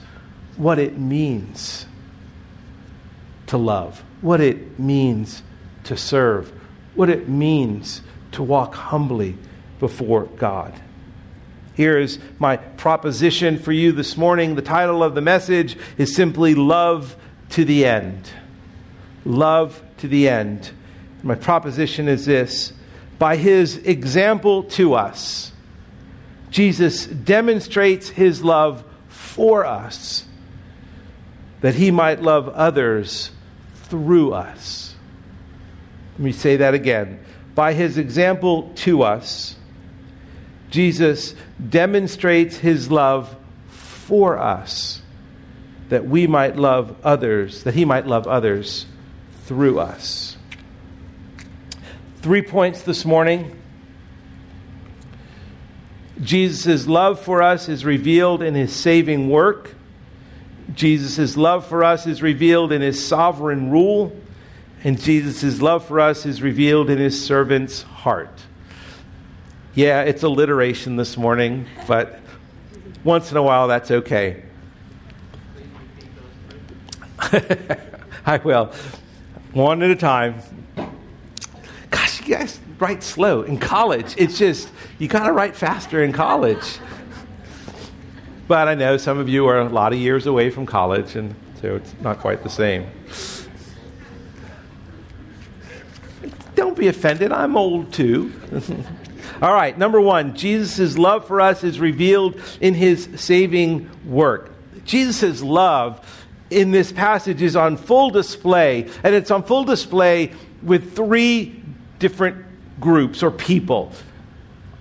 what 0.56 0.78
it 0.78 0.98
means 0.98 1.84
to 3.48 3.58
love, 3.58 4.02
what 4.20 4.40
it 4.40 4.78
means 4.78 5.42
to 5.84 5.96
serve, 5.96 6.52
what 6.94 7.08
it 7.08 7.28
means 7.28 8.02
to 8.32 8.42
walk 8.42 8.74
humbly 8.74 9.36
before 9.78 10.24
God. 10.24 10.78
Here 11.74 11.98
is 11.98 12.18
my 12.38 12.56
proposition 12.56 13.58
for 13.58 13.72
you 13.72 13.92
this 13.92 14.16
morning. 14.16 14.54
The 14.54 14.62
title 14.62 15.02
of 15.02 15.14
the 15.14 15.20
message 15.20 15.76
is 15.96 16.14
simply 16.14 16.54
Love 16.54 17.16
to 17.50 17.64
the 17.64 17.86
End. 17.86 18.30
Love 19.24 19.82
to 19.98 20.08
the 20.08 20.28
End. 20.28 20.70
My 21.22 21.34
proposition 21.34 22.08
is 22.08 22.26
this 22.26 22.72
by 23.18 23.36
his 23.36 23.76
example 23.78 24.64
to 24.64 24.94
us, 24.94 25.52
Jesus 26.50 27.06
demonstrates 27.06 28.08
his 28.08 28.42
love 28.42 28.82
for 29.08 29.64
us 29.64 30.24
that 31.60 31.74
he 31.74 31.90
might 31.90 32.22
love 32.22 32.48
others 32.48 33.30
through 33.90 34.32
us. 34.32 34.94
Let 36.14 36.20
me 36.20 36.32
say 36.32 36.56
that 36.56 36.74
again. 36.74 37.20
By 37.54 37.74
his 37.74 37.98
example 37.98 38.72
to 38.76 39.02
us, 39.02 39.56
Jesus 40.70 41.34
demonstrates 41.68 42.56
his 42.56 42.90
love 42.90 43.36
for 43.68 44.38
us 44.38 45.02
that 45.88 46.06
we 46.06 46.26
might 46.26 46.56
love 46.56 46.96
others, 47.02 47.64
that 47.64 47.74
he 47.74 47.84
might 47.84 48.06
love 48.06 48.26
others 48.26 48.86
through 49.44 49.80
us. 49.80 50.36
Three 52.22 52.42
points 52.42 52.82
this 52.82 53.04
morning. 53.04 53.60
Jesus' 56.22 56.86
love 56.86 57.18
for 57.18 57.42
us 57.42 57.68
is 57.68 57.84
revealed 57.84 58.42
in 58.42 58.54
his 58.54 58.72
saving 58.72 59.28
work. 59.28 59.74
Jesus' 60.74 61.36
love 61.36 61.66
for 61.66 61.84
us 61.84 62.06
is 62.06 62.22
revealed 62.22 62.72
in 62.72 62.82
his 62.82 63.04
sovereign 63.04 63.70
rule. 63.70 64.16
And 64.82 65.00
Jesus' 65.00 65.60
love 65.60 65.84
for 65.84 66.00
us 66.00 66.24
is 66.24 66.40
revealed 66.42 66.88
in 66.88 66.98
his 66.98 67.22
servant's 67.22 67.82
heart. 67.82 68.40
Yeah, 69.74 70.02
it's 70.02 70.22
alliteration 70.22 70.96
this 70.96 71.16
morning, 71.16 71.66
but 71.86 72.20
once 73.04 73.30
in 73.30 73.36
a 73.36 73.42
while 73.42 73.68
that's 73.68 73.90
okay. 73.90 74.42
I 78.26 78.38
will. 78.38 78.72
One 79.52 79.82
at 79.82 79.90
a 79.90 79.96
time. 79.96 80.40
Gosh, 81.90 82.20
you 82.20 82.34
guys 82.34 82.58
write 82.78 83.02
slow 83.02 83.42
in 83.42 83.58
college. 83.58 84.14
It's 84.16 84.38
just, 84.38 84.70
you 84.98 85.08
got 85.08 85.26
to 85.26 85.32
write 85.32 85.54
faster 85.54 86.02
in 86.02 86.12
college. 86.12 86.78
But 88.50 88.66
I 88.66 88.74
know 88.74 88.96
some 88.96 89.18
of 89.18 89.28
you 89.28 89.46
are 89.46 89.60
a 89.60 89.68
lot 89.68 89.92
of 89.92 90.00
years 90.00 90.26
away 90.26 90.50
from 90.50 90.66
college, 90.66 91.14
and 91.14 91.36
so 91.60 91.76
it's 91.76 91.94
not 92.00 92.18
quite 92.18 92.42
the 92.42 92.50
same. 92.50 92.84
Don't 96.56 96.76
be 96.76 96.88
offended, 96.88 97.30
I'm 97.30 97.56
old 97.56 97.92
too. 97.92 98.32
All 99.40 99.54
right, 99.54 99.78
number 99.78 100.00
one, 100.00 100.34
Jesus' 100.34 100.98
love 100.98 101.28
for 101.28 101.40
us 101.40 101.62
is 101.62 101.78
revealed 101.78 102.42
in 102.60 102.74
his 102.74 103.08
saving 103.14 103.88
work. 104.04 104.50
Jesus' 104.84 105.42
love 105.42 106.04
in 106.50 106.72
this 106.72 106.90
passage 106.90 107.42
is 107.42 107.54
on 107.54 107.76
full 107.76 108.10
display, 108.10 108.90
and 109.04 109.14
it's 109.14 109.30
on 109.30 109.44
full 109.44 109.62
display 109.62 110.32
with 110.60 110.96
three 110.96 111.62
different 112.00 112.44
groups 112.80 113.22
or 113.22 113.30
people. 113.30 113.92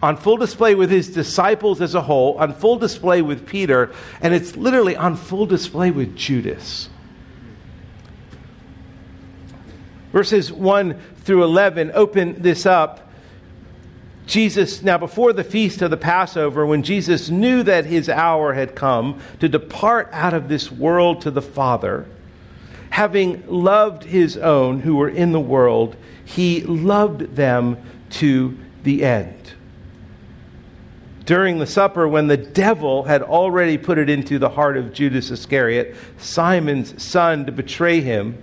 On 0.02 0.16
full 0.16 0.38
display 0.38 0.76
with 0.76 0.90
his 0.90 1.10
disciples 1.10 1.82
as 1.82 1.94
a 1.94 2.02
whole, 2.02 2.38
on 2.38 2.54
full 2.54 2.78
display 2.78 3.22
with 3.22 3.46
Peter, 3.46 3.92
and 4.22 4.34
it's 4.34 4.56
literally 4.56 4.96
on 4.96 5.18
full 5.18 5.46
display 5.46 5.92
with 5.92 6.16
Judas. 6.16 6.90
Verses 10.14 10.52
1 10.52 11.00
through 11.18 11.44
11 11.44 11.92
open 11.94 12.42
this 12.42 12.66
up 12.66 13.10
Jesus, 14.30 14.84
now 14.84 15.00
before 15.00 15.34
the 15.34 15.44
feast 15.44 15.82
of 15.82 15.90
the 15.90 15.98
Passover, 15.98 16.64
when 16.64 16.84
Jesus 16.84 17.32
knew 17.32 17.64
that 17.64 17.86
his 17.86 18.08
hour 18.08 18.54
had 18.54 18.76
come 18.76 19.20
to 19.40 19.50
depart 19.50 20.08
out 20.12 20.36
of 20.36 20.48
this 20.48 20.72
world 20.72 21.22
to 21.22 21.32
the 21.32 21.42
Father, 21.42 22.06
having 22.92 23.44
loved 23.48 24.04
his 24.04 24.38
own 24.38 24.82
who 24.82 24.98
were 24.98 25.10
in 25.10 25.32
the 25.32 25.40
world, 25.40 25.96
he 26.24 26.62
loved 26.62 27.36
them 27.36 27.78
to 28.12 28.56
the 28.84 29.04
end. 29.04 29.54
During 31.30 31.60
the 31.60 31.68
supper, 31.68 32.08
when 32.08 32.26
the 32.26 32.38
devil 32.38 33.04
had 33.04 33.22
already 33.22 33.78
put 33.78 34.00
it 34.00 34.10
into 34.10 34.40
the 34.40 34.50
heart 34.50 34.78
of 34.78 34.94
Judas 34.94 35.30
Iscariot, 35.30 35.96
Simon's 36.18 37.04
son, 37.04 37.46
to 37.46 37.52
betray 37.52 38.02
him, 38.02 38.36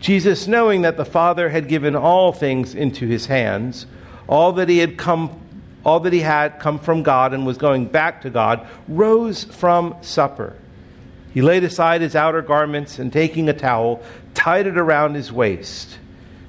Jesus, 0.00 0.48
knowing 0.48 0.82
that 0.82 0.96
the 0.96 1.04
Father 1.04 1.50
had 1.50 1.68
given 1.68 1.94
all 1.94 2.32
things 2.32 2.74
into 2.74 3.06
his 3.06 3.26
hands, 3.26 3.86
all 4.26 4.50
that 4.54 4.68
he 4.68 4.78
had 4.78 4.98
come 4.98 5.38
all 5.84 6.00
that 6.00 6.12
he 6.12 6.22
had 6.22 6.58
come 6.58 6.80
from 6.80 7.04
God 7.04 7.32
and 7.32 7.46
was 7.46 7.56
going 7.56 7.86
back 7.86 8.22
to 8.22 8.30
God, 8.30 8.66
rose 8.88 9.44
from 9.44 9.94
supper. 10.00 10.56
He 11.32 11.40
laid 11.40 11.62
aside 11.62 12.00
his 12.00 12.16
outer 12.16 12.42
garments 12.42 12.98
and 12.98 13.12
taking 13.12 13.48
a 13.48 13.52
towel, 13.52 14.02
tied 14.34 14.66
it 14.66 14.76
around 14.76 15.14
his 15.14 15.30
waist. 15.30 16.00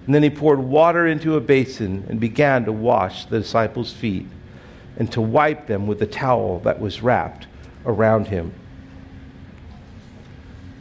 And 0.07 0.15
then 0.15 0.23
he 0.23 0.31
poured 0.31 0.57
water 0.57 1.05
into 1.05 1.35
a 1.35 1.41
basin 1.41 2.07
and 2.09 2.19
began 2.19 2.65
to 2.65 2.71
wash 2.71 3.25
the 3.25 3.41
disciples' 3.41 3.93
feet 3.93 4.25
and 4.97 5.12
to 5.12 5.21
wipe 5.21 5.67
them 5.67 5.88
with 5.88 5.99
the 5.99 6.06
towel 6.06 6.60
that 6.60 6.79
was 6.79 7.01
wrapped 7.01 7.47
around 7.86 8.27
him. 8.27 8.53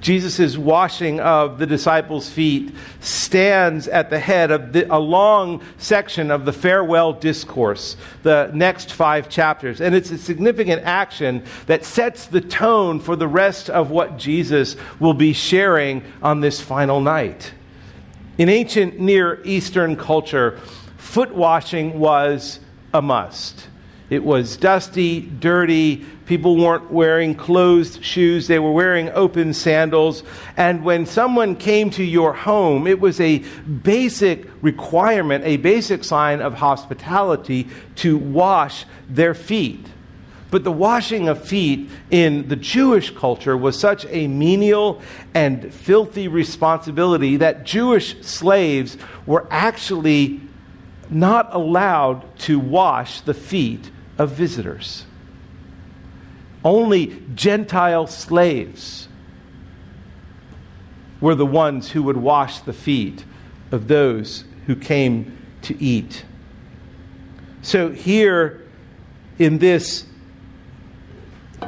Jesus' 0.02 0.58
washing 0.58 1.20
of 1.20 1.60
the 1.60 1.66
disciples' 1.66 2.28
feet 2.28 2.74
stands 3.00 3.86
at 3.86 4.10
the 4.10 4.18
head 4.18 4.50
of 4.50 4.72
the, 4.72 4.92
a 4.92 4.98
long 4.98 5.62
section 5.78 6.32
of 6.32 6.44
the 6.44 6.52
farewell 6.52 7.12
discourse, 7.12 7.96
the 8.24 8.50
next 8.52 8.92
five 8.92 9.28
chapters. 9.28 9.80
And 9.80 9.94
it's 9.94 10.10
a 10.10 10.18
significant 10.18 10.82
action 10.82 11.44
that 11.66 11.84
sets 11.84 12.26
the 12.26 12.40
tone 12.40 12.98
for 12.98 13.14
the 13.14 13.28
rest 13.28 13.70
of 13.70 13.92
what 13.92 14.18
Jesus 14.18 14.74
will 14.98 15.14
be 15.14 15.32
sharing 15.32 16.02
on 16.20 16.40
this 16.40 16.60
final 16.60 17.00
night. 17.00 17.54
In 18.38 18.48
ancient 18.48 18.98
Near 18.98 19.40
Eastern 19.44 19.94
culture, 19.94 20.58
foot 20.96 21.32
washing 21.32 22.00
was 22.00 22.58
a 22.92 23.00
must. 23.00 23.68
It 24.12 24.22
was 24.22 24.56
dusty, 24.56 25.20
dirty, 25.20 26.04
People 26.32 26.56
weren't 26.56 26.90
wearing 26.90 27.34
closed 27.34 28.02
shoes, 28.02 28.46
they 28.46 28.58
were 28.58 28.72
wearing 28.72 29.10
open 29.10 29.52
sandals. 29.52 30.22
And 30.56 30.82
when 30.82 31.04
someone 31.04 31.56
came 31.56 31.90
to 31.90 32.02
your 32.02 32.32
home, 32.32 32.86
it 32.86 33.00
was 33.00 33.20
a 33.20 33.40
basic 33.82 34.48
requirement, 34.62 35.44
a 35.44 35.58
basic 35.58 36.04
sign 36.04 36.40
of 36.40 36.54
hospitality 36.54 37.68
to 37.96 38.16
wash 38.16 38.86
their 39.10 39.34
feet. 39.34 39.84
But 40.50 40.64
the 40.64 40.72
washing 40.72 41.28
of 41.28 41.44
feet 41.44 41.90
in 42.10 42.48
the 42.48 42.56
Jewish 42.56 43.14
culture 43.14 43.54
was 43.54 43.78
such 43.78 44.06
a 44.08 44.26
menial 44.26 45.02
and 45.34 45.70
filthy 45.70 46.28
responsibility 46.28 47.36
that 47.36 47.64
Jewish 47.64 48.22
slaves 48.22 48.96
were 49.26 49.46
actually 49.50 50.40
not 51.10 51.54
allowed 51.54 52.38
to 52.38 52.58
wash 52.58 53.20
the 53.20 53.34
feet 53.34 53.90
of 54.18 54.32
visitors. 54.32 55.06
Only 56.64 57.22
Gentile 57.34 58.06
slaves 58.06 59.08
were 61.20 61.34
the 61.34 61.46
ones 61.46 61.90
who 61.92 62.02
would 62.02 62.16
wash 62.16 62.60
the 62.60 62.72
feet 62.72 63.24
of 63.70 63.88
those 63.88 64.44
who 64.66 64.76
came 64.76 65.38
to 65.62 65.80
eat. 65.82 66.24
So 67.62 67.90
here 67.90 68.66
in 69.38 69.58
this 69.58 70.06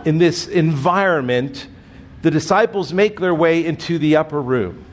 in 0.04 0.18
this 0.18 0.48
environment, 0.48 1.68
the 2.22 2.30
disciples 2.30 2.92
make 2.92 3.20
their 3.20 3.34
way 3.34 3.64
into 3.64 3.98
the 3.98 4.16
upper 4.16 4.40
room. 4.40 4.84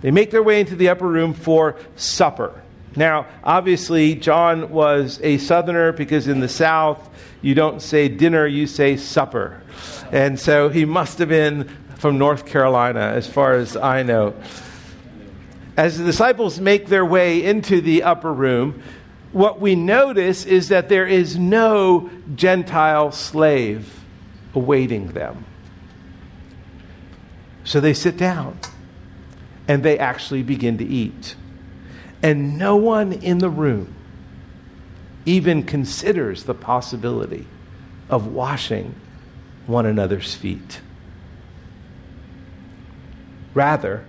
They 0.00 0.10
make 0.10 0.30
their 0.30 0.42
way 0.42 0.60
into 0.60 0.74
the 0.74 0.88
upper 0.88 1.06
room 1.06 1.34
for 1.34 1.76
supper. 1.94 2.61
Now, 2.94 3.26
obviously, 3.42 4.14
John 4.14 4.70
was 4.70 5.18
a 5.22 5.38
southerner 5.38 5.92
because 5.92 6.28
in 6.28 6.40
the 6.40 6.48
South, 6.48 7.08
you 7.40 7.54
don't 7.54 7.80
say 7.80 8.08
dinner, 8.08 8.46
you 8.46 8.66
say 8.66 8.96
supper. 8.96 9.62
And 10.10 10.38
so 10.38 10.68
he 10.68 10.84
must 10.84 11.18
have 11.18 11.28
been 11.28 11.70
from 11.96 12.18
North 12.18 12.46
Carolina, 12.46 13.00
as 13.00 13.26
far 13.26 13.54
as 13.54 13.76
I 13.76 14.02
know. 14.02 14.34
As 15.76 15.98
the 15.98 16.04
disciples 16.04 16.60
make 16.60 16.88
their 16.88 17.04
way 17.04 17.42
into 17.42 17.80
the 17.80 18.02
upper 18.02 18.32
room, 18.32 18.82
what 19.32 19.60
we 19.60 19.74
notice 19.74 20.44
is 20.44 20.68
that 20.68 20.90
there 20.90 21.06
is 21.06 21.38
no 21.38 22.10
Gentile 22.34 23.10
slave 23.12 24.04
awaiting 24.54 25.12
them. 25.12 25.46
So 27.64 27.80
they 27.80 27.94
sit 27.94 28.18
down 28.18 28.58
and 29.66 29.82
they 29.82 29.98
actually 29.98 30.42
begin 30.42 30.76
to 30.78 30.84
eat 30.84 31.36
and 32.22 32.56
no 32.56 32.76
one 32.76 33.12
in 33.12 33.38
the 33.38 33.50
room 33.50 33.94
even 35.24 35.62
considers 35.62 36.44
the 36.44 36.54
possibility 36.54 37.46
of 38.08 38.26
washing 38.26 38.94
one 39.66 39.86
another's 39.86 40.34
feet. 40.34 40.80
Rather, 43.54 44.04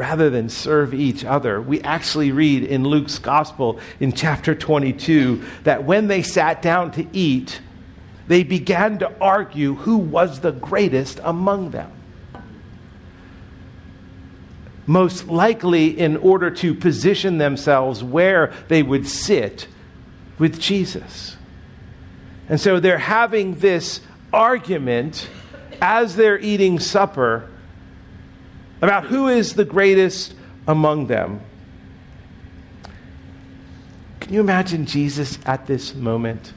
rather 0.00 0.30
than 0.30 0.48
serve 0.48 0.94
each 0.94 1.26
other. 1.26 1.60
We 1.60 1.82
actually 1.82 2.32
read 2.32 2.64
in 2.64 2.84
Luke's 2.84 3.18
gospel 3.18 3.78
in 4.00 4.12
chapter 4.12 4.54
22 4.54 5.44
that 5.64 5.84
when 5.84 6.06
they 6.06 6.22
sat 6.22 6.62
down 6.62 6.90
to 6.92 7.06
eat, 7.12 7.60
they 8.26 8.42
began 8.42 8.98
to 9.00 9.12
argue 9.20 9.74
who 9.74 9.98
was 9.98 10.40
the 10.40 10.52
greatest 10.52 11.20
among 11.22 11.72
them. 11.72 11.92
Most 14.86 15.28
likely, 15.28 15.98
in 15.98 16.16
order 16.16 16.50
to 16.50 16.74
position 16.74 17.38
themselves 17.38 18.02
where 18.02 18.52
they 18.68 18.82
would 18.82 19.06
sit 19.06 19.68
with 20.38 20.58
Jesus. 20.58 21.36
And 22.48 22.60
so 22.60 22.80
they're 22.80 22.98
having 22.98 23.56
this 23.56 24.00
argument 24.32 25.28
as 25.80 26.16
they're 26.16 26.38
eating 26.38 26.80
supper 26.80 27.48
about 28.82 29.04
who 29.06 29.28
is 29.28 29.54
the 29.54 29.64
greatest 29.64 30.34
among 30.66 31.06
them. 31.06 31.40
Can 34.20 34.34
you 34.34 34.40
imagine 34.40 34.86
Jesus 34.86 35.38
at 35.44 35.66
this 35.66 35.94
moment? 35.94 36.52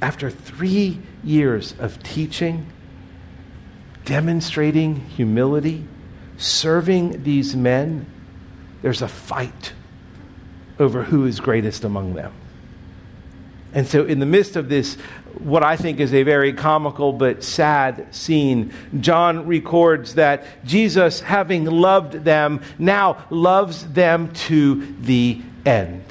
After 0.00 0.30
three 0.30 1.00
years 1.22 1.74
of 1.78 2.02
teaching, 2.02 2.66
demonstrating 4.04 4.96
humility, 4.96 5.86
serving 6.36 7.22
these 7.22 7.54
men, 7.56 8.06
there's 8.82 9.02
a 9.02 9.08
fight 9.08 9.72
over 10.78 11.04
who 11.04 11.26
is 11.26 11.40
greatest 11.40 11.84
among 11.84 12.14
them. 12.14 12.32
And 13.74 13.86
so, 13.86 14.04
in 14.04 14.18
the 14.18 14.26
midst 14.26 14.56
of 14.56 14.68
this, 14.68 14.96
what 15.38 15.62
I 15.62 15.76
think 15.76 15.98
is 15.98 16.12
a 16.12 16.24
very 16.24 16.52
comical 16.52 17.12
but 17.12 17.42
sad 17.42 18.14
scene, 18.14 18.72
John 19.00 19.46
records 19.46 20.16
that 20.16 20.44
Jesus, 20.64 21.20
having 21.20 21.64
loved 21.64 22.12
them, 22.24 22.60
now 22.78 23.24
loves 23.30 23.86
them 23.92 24.32
to 24.32 24.94
the 25.00 25.40
end. 25.64 26.04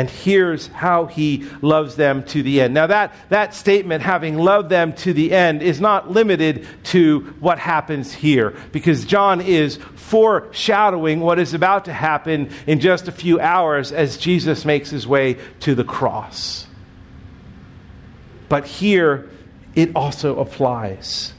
And 0.00 0.08
here's 0.08 0.68
how 0.68 1.04
he 1.04 1.46
loves 1.60 1.96
them 1.96 2.22
to 2.28 2.42
the 2.42 2.62
end. 2.62 2.72
Now, 2.72 2.86
that, 2.86 3.14
that 3.28 3.52
statement, 3.52 4.02
having 4.02 4.38
loved 4.38 4.70
them 4.70 4.94
to 4.94 5.12
the 5.12 5.30
end, 5.30 5.60
is 5.60 5.78
not 5.78 6.10
limited 6.10 6.66
to 6.84 7.20
what 7.38 7.58
happens 7.58 8.10
here, 8.10 8.56
because 8.72 9.04
John 9.04 9.42
is 9.42 9.76
foreshadowing 9.96 11.20
what 11.20 11.38
is 11.38 11.52
about 11.52 11.84
to 11.84 11.92
happen 11.92 12.48
in 12.66 12.80
just 12.80 13.08
a 13.08 13.12
few 13.12 13.40
hours 13.40 13.92
as 13.92 14.16
Jesus 14.16 14.64
makes 14.64 14.88
his 14.88 15.06
way 15.06 15.36
to 15.60 15.74
the 15.74 15.84
cross. 15.84 16.66
But 18.48 18.66
here, 18.66 19.28
it 19.74 19.94
also 19.94 20.38
applies. 20.38 21.34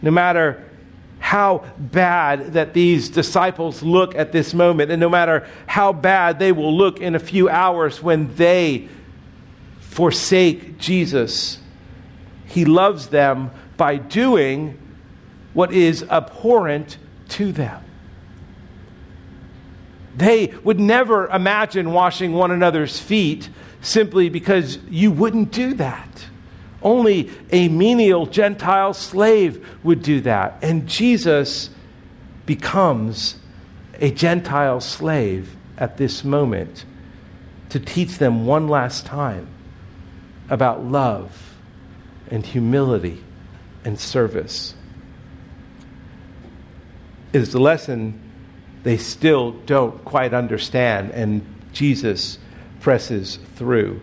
No 0.00 0.12
matter 0.12 0.62
how 1.30 1.64
bad 1.78 2.54
that 2.54 2.74
these 2.74 3.08
disciples 3.08 3.84
look 3.84 4.16
at 4.16 4.32
this 4.32 4.52
moment, 4.52 4.90
and 4.90 4.98
no 4.98 5.08
matter 5.08 5.46
how 5.64 5.92
bad 5.92 6.40
they 6.40 6.50
will 6.50 6.76
look 6.76 7.00
in 7.00 7.14
a 7.14 7.20
few 7.20 7.48
hours 7.48 8.02
when 8.02 8.34
they 8.34 8.88
forsake 9.78 10.76
Jesus, 10.76 11.58
He 12.46 12.64
loves 12.64 13.10
them 13.10 13.52
by 13.76 13.96
doing 13.96 14.76
what 15.52 15.72
is 15.72 16.02
abhorrent 16.02 16.98
to 17.28 17.52
them. 17.52 17.80
They 20.16 20.48
would 20.64 20.80
never 20.80 21.28
imagine 21.28 21.92
washing 21.92 22.32
one 22.32 22.50
another's 22.50 22.98
feet 22.98 23.48
simply 23.82 24.30
because 24.30 24.78
you 24.90 25.12
wouldn't 25.12 25.52
do 25.52 25.74
that. 25.74 26.26
Only 26.82 27.30
a 27.50 27.68
menial 27.68 28.26
Gentile 28.26 28.94
slave 28.94 29.66
would 29.82 30.02
do 30.02 30.20
that. 30.22 30.58
And 30.62 30.86
Jesus 30.86 31.70
becomes 32.46 33.36
a 34.00 34.10
Gentile 34.10 34.80
slave 34.80 35.56
at 35.76 35.96
this 35.96 36.24
moment 36.24 36.84
to 37.68 37.78
teach 37.78 38.18
them 38.18 38.46
one 38.46 38.68
last 38.68 39.06
time 39.06 39.46
about 40.48 40.84
love 40.84 41.54
and 42.30 42.44
humility 42.44 43.22
and 43.84 43.98
service. 43.98 44.74
It 47.32 47.40
is 47.40 47.54
a 47.54 47.60
lesson 47.60 48.20
they 48.82 48.96
still 48.96 49.52
don't 49.52 50.04
quite 50.04 50.34
understand, 50.34 51.12
and 51.12 51.44
Jesus 51.72 52.38
presses 52.80 53.38
through. 53.56 54.00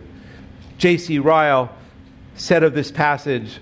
J.C. 0.78 1.20
Ryle 1.20 1.76
said 2.38 2.64
of 2.64 2.74
this 2.74 2.92
passage. 2.92 3.60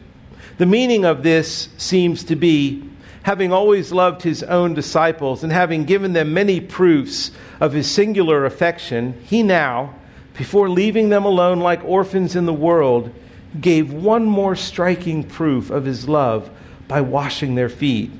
The 0.57 0.65
meaning 0.65 1.03
of 1.03 1.23
this 1.23 1.69
seems 1.77 2.23
to 2.25 2.35
be 2.35 2.87
having 3.23 3.51
always 3.51 3.91
loved 3.91 4.21
his 4.21 4.43
own 4.43 4.75
disciples 4.75 5.43
and 5.43 5.51
having 5.51 5.83
given 5.83 6.13
them 6.13 6.33
many 6.33 6.61
proofs 6.61 7.31
of 7.59 7.73
his 7.73 7.89
singular 7.89 8.45
affection, 8.45 9.19
he 9.23 9.41
now, 9.41 9.95
before 10.37 10.69
leaving 10.69 11.09
them 11.09 11.25
alone 11.25 11.59
like 11.59 11.83
orphans 11.83 12.35
in 12.35 12.45
the 12.45 12.53
world, 12.53 13.11
gave 13.59 13.91
one 13.91 14.25
more 14.25 14.55
striking 14.55 15.23
proof 15.23 15.71
of 15.71 15.85
his 15.85 16.07
love 16.07 16.49
by 16.87 17.01
washing 17.01 17.55
their 17.55 17.69
feet. 17.69 18.11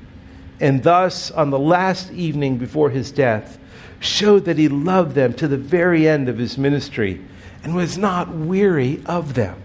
And 0.59 0.81
thus, 0.81 1.29
on 1.29 1.51
the 1.51 1.59
last 1.59 2.11
evening 2.11 2.57
before 2.57 2.89
his 2.89 3.11
death, 3.11 3.59
showed 3.99 4.45
that 4.45 4.57
he 4.57 4.69
loved 4.69 5.13
them 5.13 5.33
to 5.33 5.47
the 5.47 5.57
very 5.57 6.07
end 6.07 6.29
of 6.29 6.37
his 6.37 6.57
ministry 6.57 7.21
and 7.63 7.75
was 7.75 7.97
not 7.97 8.29
weary 8.29 9.03
of 9.05 9.33
them. 9.33 9.61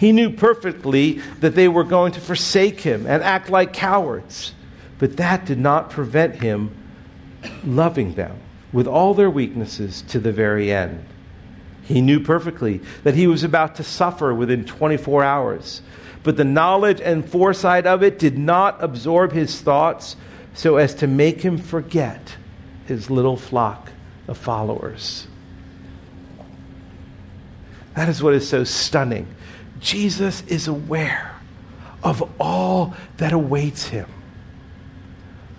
He 0.00 0.12
knew 0.12 0.30
perfectly 0.30 1.20
that 1.40 1.54
they 1.54 1.68
were 1.68 1.84
going 1.84 2.12
to 2.12 2.22
forsake 2.22 2.80
him 2.80 3.04
and 3.06 3.22
act 3.22 3.50
like 3.50 3.74
cowards, 3.74 4.54
but 4.98 5.18
that 5.18 5.44
did 5.44 5.58
not 5.58 5.90
prevent 5.90 6.36
him 6.36 6.74
loving 7.62 8.14
them 8.14 8.38
with 8.72 8.86
all 8.86 9.12
their 9.12 9.28
weaknesses 9.28 10.00
to 10.08 10.18
the 10.18 10.32
very 10.32 10.72
end. 10.72 11.04
He 11.82 12.00
knew 12.00 12.18
perfectly 12.18 12.80
that 13.02 13.14
he 13.14 13.26
was 13.26 13.44
about 13.44 13.74
to 13.74 13.84
suffer 13.84 14.32
within 14.32 14.64
24 14.64 15.22
hours, 15.22 15.82
but 16.22 16.38
the 16.38 16.44
knowledge 16.44 17.02
and 17.02 17.22
foresight 17.22 17.86
of 17.86 18.02
it 18.02 18.18
did 18.18 18.38
not 18.38 18.82
absorb 18.82 19.32
his 19.32 19.60
thoughts 19.60 20.16
so 20.54 20.76
as 20.76 20.94
to 20.94 21.06
make 21.06 21.42
him 21.42 21.58
forget 21.58 22.36
his 22.86 23.10
little 23.10 23.36
flock 23.36 23.90
of 24.28 24.38
followers. 24.38 25.26
That 27.96 28.08
is 28.08 28.22
what 28.22 28.32
is 28.32 28.48
so 28.48 28.64
stunning 28.64 29.26
Jesus 29.80 30.42
is 30.46 30.68
aware 30.68 31.34
of 32.02 32.30
all 32.40 32.94
that 33.16 33.32
awaits 33.32 33.88
him. 33.88 34.06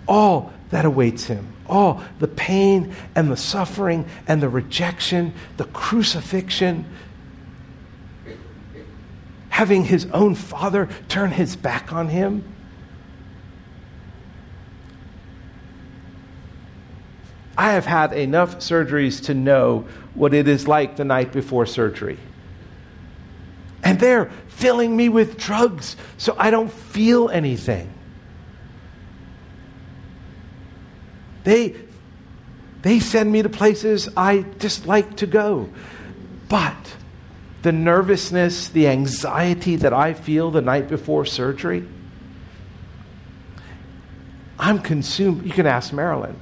All 0.07 0.53
that 0.69 0.85
awaits 0.85 1.25
him. 1.25 1.47
All 1.67 2.03
the 2.19 2.27
pain 2.27 2.93
and 3.15 3.31
the 3.31 3.37
suffering 3.37 4.05
and 4.27 4.41
the 4.41 4.49
rejection, 4.49 5.33
the 5.57 5.65
crucifixion, 5.65 6.85
having 9.49 9.85
his 9.85 10.05
own 10.07 10.35
father 10.35 10.89
turn 11.07 11.31
his 11.31 11.55
back 11.55 11.91
on 11.93 12.07
him. 12.07 12.43
I 17.57 17.73
have 17.73 17.85
had 17.85 18.13
enough 18.13 18.57
surgeries 18.57 19.23
to 19.25 19.33
know 19.33 19.85
what 20.13 20.33
it 20.33 20.47
is 20.47 20.67
like 20.67 20.95
the 20.95 21.05
night 21.05 21.31
before 21.31 21.65
surgery. 21.65 22.17
And 23.83 23.99
they're 23.99 24.31
filling 24.47 24.95
me 24.95 25.09
with 25.09 25.37
drugs 25.37 25.95
so 26.17 26.35
I 26.37 26.51
don't 26.51 26.71
feel 26.71 27.29
anything. 27.29 27.91
They, 31.43 31.75
they 32.83 32.99
send 32.99 33.31
me 33.31 33.41
to 33.41 33.49
places 33.49 34.09
I 34.15 34.45
dislike 34.59 35.17
to 35.17 35.27
go. 35.27 35.69
But 36.47 36.95
the 37.61 37.71
nervousness, 37.71 38.69
the 38.69 38.87
anxiety 38.87 39.75
that 39.77 39.93
I 39.93 40.13
feel 40.13 40.51
the 40.51 40.61
night 40.61 40.87
before 40.87 41.25
surgery, 41.25 41.87
I'm 44.59 44.79
consumed. 44.79 45.45
You 45.45 45.51
can 45.51 45.65
ask 45.65 45.91
Marilyn. 45.91 46.33
Do 46.33 46.37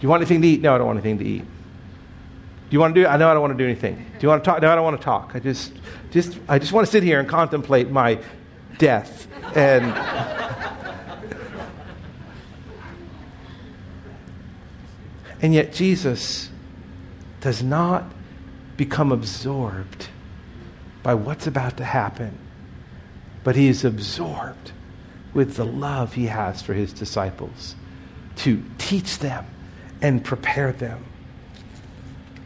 you 0.00 0.08
want 0.08 0.22
anything 0.22 0.42
to 0.42 0.48
eat? 0.48 0.60
No, 0.60 0.74
I 0.74 0.78
don't 0.78 0.86
want 0.86 0.98
anything 0.98 1.18
to 1.18 1.24
eat. 1.24 1.42
Do 1.42 2.74
you 2.74 2.78
want 2.78 2.94
to 2.94 3.02
do? 3.02 3.06
I 3.06 3.16
know 3.16 3.28
I 3.28 3.32
don't 3.32 3.42
want 3.42 3.52
to 3.52 3.58
do 3.58 3.68
anything. 3.68 3.96
Do 3.96 4.18
you 4.20 4.28
want 4.28 4.44
to 4.44 4.48
talk? 4.48 4.62
No, 4.62 4.70
I 4.70 4.76
don't 4.76 4.84
want 4.84 5.00
to 5.00 5.04
talk. 5.04 5.32
I 5.34 5.40
just, 5.40 5.72
just, 6.10 6.38
I 6.48 6.58
just 6.58 6.72
want 6.72 6.86
to 6.86 6.90
sit 6.90 7.02
here 7.02 7.20
and 7.20 7.28
contemplate 7.28 7.90
my 7.90 8.20
death 8.78 9.26
and. 9.56 9.84
and 15.42 15.54
yet 15.54 15.72
Jesus 15.72 16.50
does 17.40 17.62
not 17.62 18.04
become 18.76 19.12
absorbed 19.12 20.08
by 21.02 21.14
what's 21.14 21.46
about 21.46 21.78
to 21.78 21.84
happen, 21.84 22.38
but 23.42 23.56
he 23.56 23.68
is 23.68 23.84
absorbed 23.84 24.72
with 25.32 25.56
the 25.56 25.64
love 25.64 26.14
he 26.14 26.26
has 26.26 26.60
for 26.60 26.74
his 26.74 26.92
disciples 26.92 27.74
to 28.36 28.62
teach 28.78 29.18
them 29.18 29.46
and 30.02 30.24
prepare 30.24 30.72
them 30.72 31.04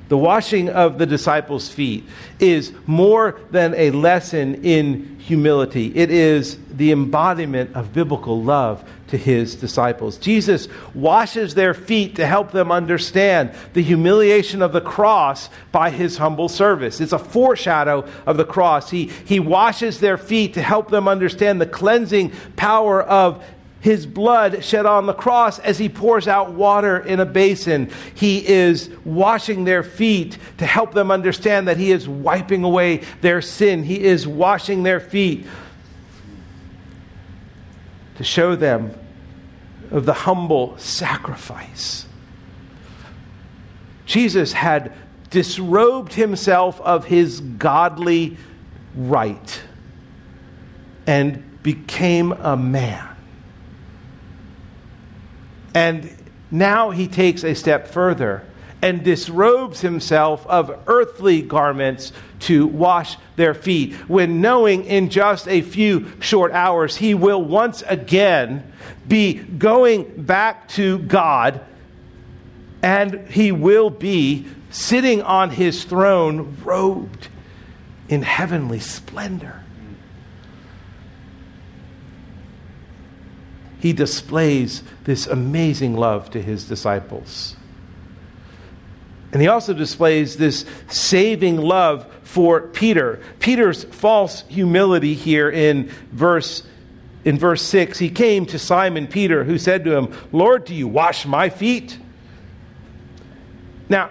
The 0.09 0.19
washing 0.19 0.69
of 0.69 0.99
the 0.99 1.07
disciples' 1.07 1.69
feet 1.69 2.05
is 2.39 2.73
more 2.87 3.41
than 3.51 3.75
a 3.75 3.91
lesson 3.91 4.65
in 4.65 5.19
humility. 5.19 5.91
It 5.95 6.11
is 6.11 6.59
the 6.71 6.93
embodiment 6.93 7.75
of 7.75 7.95
biblical 7.95 8.43
love 8.43 8.85
to 9.09 9.17
his 9.17 9.55
disciples. 9.55 10.19
Jesus 10.19 10.69
washes 10.93 11.55
their 11.55 11.73
feet 11.73 12.17
to 12.17 12.27
help 12.27 12.51
them 12.51 12.71
understand 12.71 13.53
the 13.73 13.83
humiliation 13.83 14.61
of 14.61 14.73
the 14.73 14.81
cross 14.81 15.49
by 15.73 15.91
his 15.91 16.19
humble 16.19 16.49
service. 16.49 17.01
It's 17.01 17.13
a 17.13 17.19
foreshadow 17.19 18.07
of 18.27 18.37
the 18.37 18.45
cross. 18.45 18.91
He, 18.91 19.07
he 19.25 19.41
washes 19.41 20.01
their 20.01 20.19
feet 20.19 20.55
to 20.55 20.63
help 20.63 20.91
them 20.91 21.09
understand 21.09 21.61
the 21.61 21.67
cleansing 21.67 22.33
power 22.57 23.03
of 23.03 23.43
his 23.85 24.07
blood 24.07 24.65
shed 24.65 24.87
on 24.87 25.05
the 25.05 25.13
cross 25.13 25.59
as 25.59 25.77
he 25.77 25.91
pours 25.91 26.27
out 26.27 26.53
water 26.53 27.01
in 27.01 27.21
a 27.21 27.27
basin. 27.27 27.91
He 28.15 28.39
is 28.49 28.89
washing 29.05 29.65
their 29.65 29.83
feet 29.83 30.39
to 30.57 30.65
help 30.65 30.95
them 30.95 31.11
understand 31.11 31.69
that 31.69 31.77
he 31.77 31.93
is 31.93 32.09
wiping 32.09 32.65
away 32.65 33.03
their 33.21 33.43
sin. 33.43 33.85
He 33.85 34.03
is 34.03 34.27
washing 34.27 34.85
their 34.85 35.01
feet 35.01 35.47
to 38.17 38.25
show 38.25 38.57
them 38.57 38.99
of 39.91 40.07
the 40.07 40.15
humble 40.15 40.79
sacrifice. 40.79 42.07
Jesus 44.07 44.55
had 44.55 44.95
disrobed 45.29 46.15
himself 46.15 46.81
of 46.81 47.05
his 47.05 47.41
godly 47.41 48.39
right 48.97 49.61
and 51.07 51.63
became 51.63 52.33
a 52.33 52.57
man. 52.57 53.14
And 55.75 56.15
now 56.51 56.91
he 56.91 57.09
takes 57.09 57.45
a 57.45 57.55
step 57.55 57.89
further 57.89 58.45
and 58.81 59.03
disrobes 59.03 59.81
himself 59.81 60.47
of 60.47 60.79
earthly 60.87 61.43
garments 61.43 62.13
to 62.41 62.67
wash 62.67 63.17
their 63.37 63.55
feet, 63.55 63.95
when 64.09 64.41
knowing 64.41 64.85
in 64.85 65.09
just 65.09 65.49
a 65.49 65.63
few 65.63 66.13
short 66.21 66.53
hours 66.53 66.97
he 66.97 67.15
will 67.15 67.43
once 67.43 67.83
again 67.87 68.71
be 69.09 69.35
going 69.35 70.23
back 70.23 70.69
to 70.69 70.99
God 70.99 71.61
and 72.83 73.27
he 73.29 73.51
will 73.51 73.89
be 73.89 74.47
sitting 74.69 75.23
on 75.23 75.49
his 75.49 75.85
throne 75.85 76.59
robed 76.63 77.29
in 78.11 78.21
heavenly 78.21 78.81
splendor. 78.81 79.64
He 83.85 83.93
displays 83.93 84.83
this 85.05 85.27
amazing 85.27 85.95
love 85.95 86.31
to 86.31 86.41
his 86.41 86.65
disciples. 86.65 87.55
And 89.31 89.43
he 89.43 89.49
also 89.49 89.75
displays 89.75 90.39
this 90.39 90.65
saving 90.89 91.59
love 91.59 92.11
for 92.23 92.63
Peter. 92.63 93.21
Peter's 93.41 93.85
false 93.85 94.43
humility 94.49 95.13
here 95.13 95.51
in 95.51 95.91
verse 96.13 96.63
in 97.27 97.39
verse 97.39 97.61
6, 97.61 97.99
he 97.99 98.09
came 98.09 98.47
to 98.47 98.59
Simon 98.59 99.07
Peter 99.07 99.45
who 99.45 99.59
said 99.59 99.85
to 99.85 99.95
him, 99.95 100.09
"Lord, 100.33 100.65
do 100.65 100.75
you 100.75 100.89
wash 100.89 101.27
my 101.27 101.51
feet?" 101.51 101.99
Now, 103.91 104.09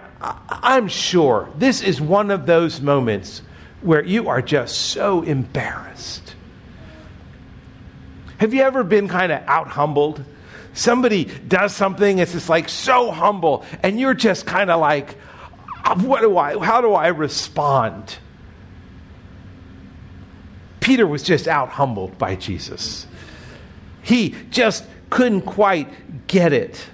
I'm 0.48 0.86
sure 0.86 1.48
this 1.58 1.82
is 1.82 2.00
one 2.00 2.30
of 2.30 2.46
those 2.46 2.80
moments 2.80 3.42
where 3.82 4.04
you 4.04 4.28
are 4.28 4.40
just 4.40 4.78
so 4.78 5.22
embarrassed 5.22 6.23
have 8.44 8.52
you 8.52 8.60
ever 8.60 8.84
been 8.84 9.08
kind 9.08 9.32
of 9.32 9.42
out 9.46 9.68
humbled? 9.68 10.22
Somebody 10.74 11.24
does 11.24 11.74
something, 11.74 12.18
it's 12.18 12.32
just 12.32 12.50
like 12.50 12.68
so 12.68 13.10
humble, 13.10 13.64
and 13.82 13.98
you're 13.98 14.12
just 14.12 14.44
kind 14.44 14.70
of 14.70 14.80
like, 14.80 15.16
uh, 15.82 15.98
what 16.00 16.20
do 16.20 16.36
I, 16.36 16.62
how 16.62 16.82
do 16.82 16.92
I 16.92 17.08
respond? 17.08 18.18
Peter 20.80 21.06
was 21.06 21.22
just 21.22 21.48
out 21.48 21.70
humbled 21.70 22.18
by 22.18 22.36
Jesus. 22.36 23.06
He 24.02 24.34
just 24.50 24.84
couldn't 25.08 25.42
quite 25.42 26.26
get 26.26 26.52
it. 26.52 26.84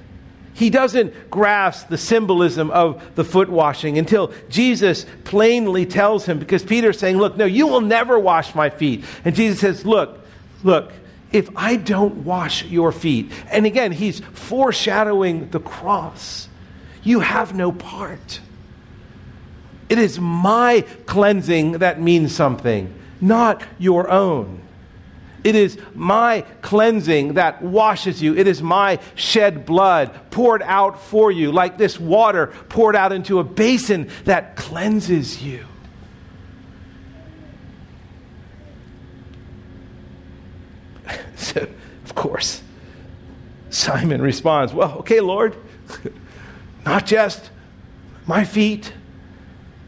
He 0.55 0.71
doesn't 0.71 1.31
grasp 1.31 1.89
the 1.89 1.99
symbolism 1.99 2.71
of 2.71 3.17
the 3.17 3.25
foot 3.25 3.49
washing 3.49 3.99
until 3.99 4.33
Jesus 4.51 5.05
plainly 5.25 5.85
tells 5.85 6.27
him, 6.27 6.39
because 6.39 6.63
Peter's 6.63 7.01
saying, 7.01 7.19
Look, 7.19 7.37
no, 7.37 7.45
you 7.45 7.67
will 7.67 7.81
never 7.81 8.21
wash 8.21 8.55
my 8.55 8.71
feet. 8.71 9.05
And 9.25 9.35
Jesus 9.35 9.59
says, 9.59 9.85
Look, 9.85 10.21
look, 10.63 10.93
if 11.33 11.49
I 11.57 11.77
don't 11.77 12.25
wash 12.25 12.65
your 12.65 12.93
feet, 12.93 13.31
and 13.51 13.67
again, 13.67 13.93
he's 13.93 14.21
foreshadowing 14.21 15.51
the 15.51 15.61
cross, 15.61 16.49
you 17.03 17.21
have 17.21 17.55
no 17.55 17.73
part. 17.73 18.41
It 19.89 19.99
is 19.99 20.21
my 20.21 20.85
cleansing 21.07 21.73
that 21.73 22.01
means 22.01 22.35
something, 22.35 22.95
not 23.21 23.63
your 23.79 24.11
own. 24.11 24.61
It 25.43 25.55
is 25.55 25.79
my 25.95 26.43
cleansing 26.61 27.35
that 27.35 27.63
washes 27.63 28.23
you. 28.23 28.37
It 28.37 28.47
is 28.47 28.63
my 28.63 28.99
shed 29.15 29.65
blood 29.65 30.31
poured 30.31 30.63
out 30.63 31.03
for 31.03 31.33
you, 31.33 31.51
like 31.51 31.79
this 31.79 31.99
water 31.99 32.49
poured 32.69 32.95
out 32.95 33.13
into 33.13 33.39
a 33.39 33.45
basin 33.45 34.11
that 34.25 34.57
cleanses 34.57 35.43
you. 35.43 35.65
So, 41.37 41.67
of 42.05 42.10
course, 42.21 42.61
Simon 43.71 44.21
responds, 44.21 44.75
Well, 44.75 44.99
okay, 44.99 45.21
Lord, 45.21 45.57
not 46.85 47.07
just 47.07 47.51
my 48.27 48.45
feet, 48.45 48.93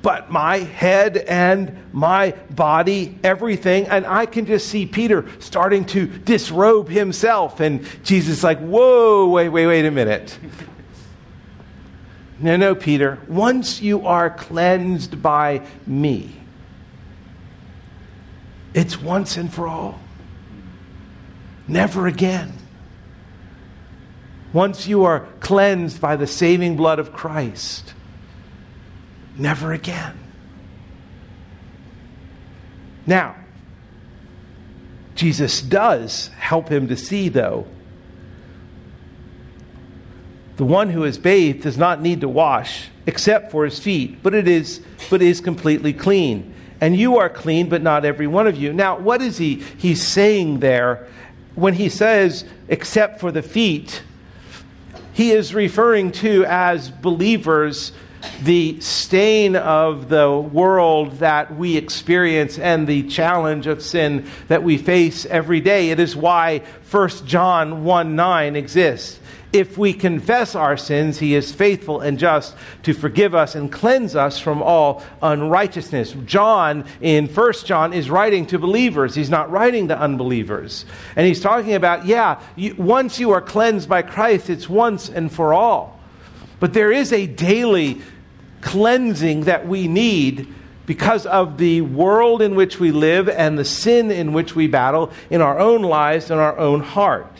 but 0.01 0.31
my 0.31 0.57
head 0.59 1.19
and 1.19 1.77
my 1.93 2.31
body, 2.49 3.19
everything. 3.23 3.87
And 3.87 4.07
I 4.07 4.25
can 4.25 4.47
just 4.47 4.69
see 4.69 4.87
Peter 4.87 5.29
starting 5.41 5.85
to 5.87 6.07
disrobe 6.07 6.89
himself. 6.89 7.61
And 7.61 7.87
Jesus 8.03 8.39
is 8.39 8.45
like, 8.45 8.61
Whoa, 8.61 9.29
wait, 9.29 9.51
wait, 9.51 9.67
wait 9.67 9.85
a 9.85 9.91
minute. 9.91 10.39
No, 12.39 12.57
no, 12.57 12.75
Peter. 12.75 13.21
Once 13.29 13.81
you 13.81 14.05
are 14.05 14.29
cleansed 14.29 15.23
by 15.23 15.65
me, 15.87 16.35
it's 18.75 19.01
once 19.01 19.37
and 19.37 19.53
for 19.55 19.69
all. 19.69 20.02
Never 21.69 22.07
again. 22.07 22.53
Once 24.53 24.87
you 24.87 25.05
are 25.05 25.27
cleansed 25.41 26.01
by 26.01 26.17
the 26.17 26.27
saving 26.27 26.77
blood 26.77 26.99
of 26.99 27.13
Christ, 27.13 27.95
never 29.37 29.73
again. 29.73 30.19
Now, 33.07 33.37
Jesus 35.15 35.63
does 35.63 36.29
help 36.39 36.69
him 36.69 36.89
to 36.89 36.97
see, 36.97 37.29
though. 37.29 37.67
The 40.57 40.65
one 40.65 40.91
who 40.91 41.05
is 41.05 41.19
bathed 41.19 41.63
does 41.63 41.79
not 41.79 42.03
need 42.03 42.21
to 42.21 42.29
wash 42.29 42.89
except 43.07 43.51
for 43.51 43.65
his 43.65 43.79
feet, 43.79 44.23
but 44.23 44.35
it 44.35 44.47
is 44.47 44.83
but 45.11 45.23
is 45.23 45.41
completely 45.41 45.93
clean. 45.93 46.55
And 46.81 46.97
you 46.97 47.19
are 47.19 47.29
clean, 47.29 47.69
but 47.69 47.83
not 47.83 48.05
every 48.05 48.27
one 48.27 48.47
of 48.47 48.57
you. 48.57 48.73
Now, 48.73 48.99
what 48.99 49.23
is 49.23 49.39
he 49.39 49.63
he's 49.79 50.07
saying 50.07 50.61
there 50.61 51.09
when 51.55 51.75
he 51.75 51.89
says, 51.89 52.45
except 52.69 53.21
for 53.21 53.31
the 53.31 53.43
feet, 53.43 54.03
he 55.13 55.33
is 55.33 55.55
referring 55.55 56.13
to 56.13 56.45
as 56.47 56.91
believers 56.91 57.93
the 58.43 58.81
stain 58.81 59.57
of 59.57 60.09
the 60.09 60.31
world 60.31 61.13
that 61.19 61.57
we 61.57 61.77
experience 61.77 62.59
and 62.59 62.87
the 62.87 63.05
challenge 63.05 63.67
of 63.67 63.83
sin 63.83 64.27
that 64.49 64.63
we 64.63 64.79
face 64.79 65.27
every 65.27 65.61
day. 65.61 65.91
It 65.91 66.01
is 66.01 66.17
why 66.17 66.63
1 66.91 67.09
John 67.27 67.85
1 67.85 68.17
9 68.17 68.57
exists. 68.57 69.19
If 69.53 69.77
we 69.77 69.93
confess 69.93 70.55
our 70.55 70.79
sins, 70.79 71.19
he 71.19 71.35
is 71.35 71.53
faithful 71.53 72.01
and 72.01 72.19
just 72.19 72.57
to 72.85 72.95
forgive 72.95 73.35
us 73.35 73.55
and 73.55 73.71
cleanse 73.71 74.17
us 74.17 74.39
from 74.39 74.63
all 74.63 75.03
unrighteousness. 75.21 76.15
John, 76.25 76.87
in 77.03 77.29
First 77.29 77.67
John, 77.67 77.93
is 77.93 78.09
writing 78.09 78.47
to 78.47 78.59
believers. 78.59 79.15
He's 79.15 79.29
not 79.29 79.51
writing 79.51 79.89
to 79.89 79.99
unbelievers. 79.99 80.87
And 81.17 81.27
he's 81.27 81.43
talking 81.43 81.75
about, 81.75 82.07
yeah, 82.07 82.41
you, 82.57 82.75
once 82.77 83.21
you 83.21 83.33
are 83.33 83.43
cleansed 83.43 83.91
by 83.91 84.01
Christ, 84.01 84.49
it's 84.49 84.71
once 84.71 85.11
and 85.11 85.31
for 85.31 85.53
all. 85.53 86.01
But 86.59 86.73
there 86.73 86.93
is 86.93 87.13
a 87.13 87.27
daily 87.27 88.01
cleansing 88.63 89.43
that 89.43 89.69
we 89.69 89.89
need 89.89 90.49
because 90.87 91.27
of 91.27 91.59
the 91.59 91.81
world 91.81 92.43
in 92.43 92.55
which 92.55 92.81
we 92.81 92.91
live 92.91 93.29
and 93.29 93.59
the 93.59 93.65
sin 93.65 94.11
in 94.11 94.33
which 94.33 94.55
we 94.55 94.67
battle 94.67 95.13
in 95.31 95.41
our 95.41 95.59
own 95.59 95.83
lives 95.83 96.31
and 96.31 96.41
our 96.41 96.59
own 96.59 96.81
heart. 96.81 97.31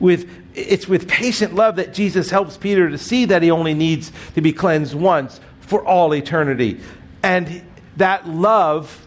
With 0.00 0.28
it's 0.54 0.88
with 0.88 1.06
patient 1.06 1.54
love 1.54 1.76
that 1.76 1.94
Jesus 1.94 2.30
helps 2.30 2.56
Peter 2.56 2.90
to 2.90 2.98
see 2.98 3.26
that 3.26 3.42
he 3.42 3.50
only 3.50 3.74
needs 3.74 4.10
to 4.34 4.40
be 4.40 4.52
cleansed 4.52 4.94
once 4.94 5.40
for 5.60 5.84
all 5.84 6.14
eternity. 6.14 6.80
And 7.22 7.62
that 7.96 8.28
love, 8.28 9.06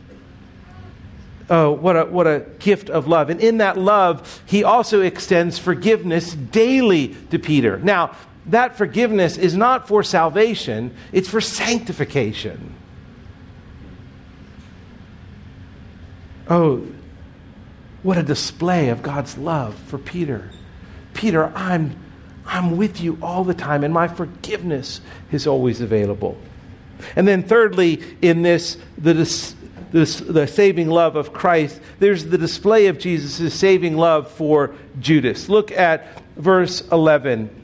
oh, 1.49 1.71
what 1.71 1.97
a, 1.97 2.05
what 2.05 2.27
a 2.27 2.45
gift 2.59 2.89
of 2.89 3.07
love. 3.07 3.29
And 3.29 3.41
in 3.41 3.57
that 3.57 3.77
love, 3.77 4.41
he 4.45 4.63
also 4.63 5.01
extends 5.01 5.57
forgiveness 5.57 6.33
daily 6.33 7.15
to 7.31 7.39
Peter. 7.39 7.79
Now, 7.79 8.15
that 8.47 8.77
forgiveness 8.77 9.37
is 9.37 9.55
not 9.55 9.87
for 9.87 10.03
salvation, 10.03 10.95
it's 11.11 11.29
for 11.29 11.41
sanctification. 11.41 12.75
Oh, 16.49 16.85
what 18.03 18.17
a 18.17 18.23
display 18.23 18.89
of 18.89 19.03
God's 19.03 19.37
love 19.37 19.75
for 19.75 19.97
Peter. 19.97 20.49
Peter, 21.13 21.51
I'm, 21.55 21.95
I'm 22.45 22.77
with 22.77 22.99
you 22.99 23.17
all 23.21 23.43
the 23.43 23.53
time, 23.53 23.83
and 23.83 23.93
my 23.93 24.07
forgiveness 24.07 25.01
is 25.31 25.45
always 25.45 25.81
available. 25.81 26.37
And 27.15 27.27
then, 27.27 27.43
thirdly, 27.43 28.01
in 28.21 28.41
this, 28.41 28.77
the, 28.97 29.13
this, 29.13 30.19
the 30.19 30.47
saving 30.47 30.89
love 30.89 31.15
of 31.15 31.31
Christ, 31.31 31.79
there's 31.99 32.25
the 32.25 32.37
display 32.37 32.87
of 32.87 32.97
Jesus' 32.97 33.53
saving 33.53 33.97
love 33.97 34.29
for 34.31 34.75
Judas. 34.99 35.47
Look 35.47 35.71
at 35.71 36.07
verse 36.35 36.81
11. 36.91 37.60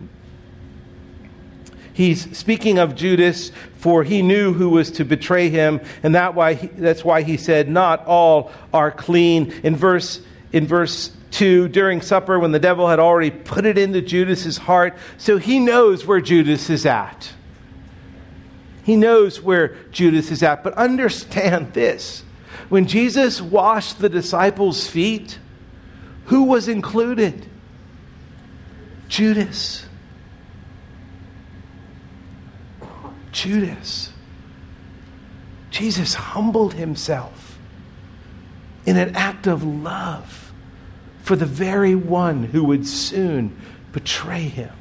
He's 1.97 2.37
speaking 2.37 2.77
of 2.77 2.93
Judas, 2.93 3.51
for 3.77 4.03
he 4.03 4.21
knew 4.21 4.53
who 4.53 4.69
was 4.69 4.91
to 4.91 5.03
betray 5.03 5.49
him, 5.49 5.81
and 6.03 6.13
that 6.13 6.35
why 6.35 6.53
he, 6.53 6.67
that's 6.67 7.03
why 7.03 7.23
he 7.23 7.37
said, 7.37 7.67
Not 7.67 8.05
all 8.05 8.51
are 8.71 8.91
clean. 8.91 9.51
In 9.63 9.75
verse, 9.75 10.21
in 10.51 10.67
verse 10.67 11.09
2, 11.31 11.69
during 11.69 12.03
supper, 12.03 12.37
when 12.37 12.51
the 12.51 12.59
devil 12.59 12.87
had 12.87 12.99
already 12.99 13.31
put 13.31 13.65
it 13.65 13.79
into 13.79 14.03
Judas's 14.03 14.59
heart, 14.59 14.95
so 15.17 15.39
he 15.39 15.57
knows 15.57 16.05
where 16.05 16.21
Judas 16.21 16.69
is 16.69 16.85
at. 16.85 17.33
He 18.83 18.95
knows 18.95 19.41
where 19.41 19.69
Judas 19.89 20.29
is 20.29 20.43
at. 20.43 20.63
But 20.63 20.75
understand 20.75 21.73
this 21.73 22.21
when 22.69 22.85
Jesus 22.85 23.41
washed 23.41 23.97
the 23.97 24.09
disciples' 24.09 24.85
feet, 24.85 25.39
who 26.25 26.43
was 26.43 26.67
included? 26.67 27.47
Judas. 29.07 29.86
Judas. 33.37 34.09
Jesus 35.69 36.15
humbled 36.15 36.73
himself 36.73 37.59
in 38.87 38.97
an 38.97 39.15
act 39.15 39.45
of 39.45 39.63
love 39.63 40.51
for 41.21 41.35
the 41.35 41.45
very 41.45 41.93
one 41.93 42.45
who 42.45 42.63
would 42.63 42.87
soon 42.87 43.55
betray 43.91 44.41
him. 44.41 44.73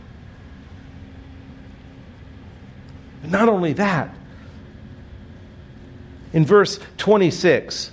Not 3.24 3.50
only 3.50 3.74
that, 3.74 4.14
in 6.32 6.46
verse 6.46 6.80
26, 6.96 7.90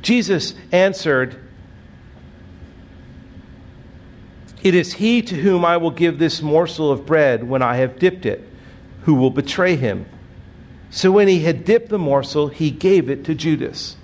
Jesus 0.00 0.54
answered, 0.70 1.38
It 4.62 4.74
is 4.74 4.94
he 4.94 5.20
to 5.20 5.34
whom 5.34 5.62
I 5.62 5.76
will 5.76 5.90
give 5.90 6.18
this 6.18 6.40
morsel 6.40 6.90
of 6.90 7.04
bread 7.04 7.44
when 7.46 7.60
I 7.60 7.76
have 7.76 7.98
dipped 7.98 8.24
it 8.24 8.48
who 9.04 9.14
will 9.14 9.30
betray 9.30 9.76
him. 9.76 10.06
So 10.90 11.10
when 11.10 11.28
he 11.28 11.40
had 11.40 11.64
dipped 11.64 11.88
the 11.88 11.98
morsel, 11.98 12.48
he 12.48 12.70
gave 12.70 13.08
it 13.08 13.24
to 13.24 13.34
Judas. 13.34 13.96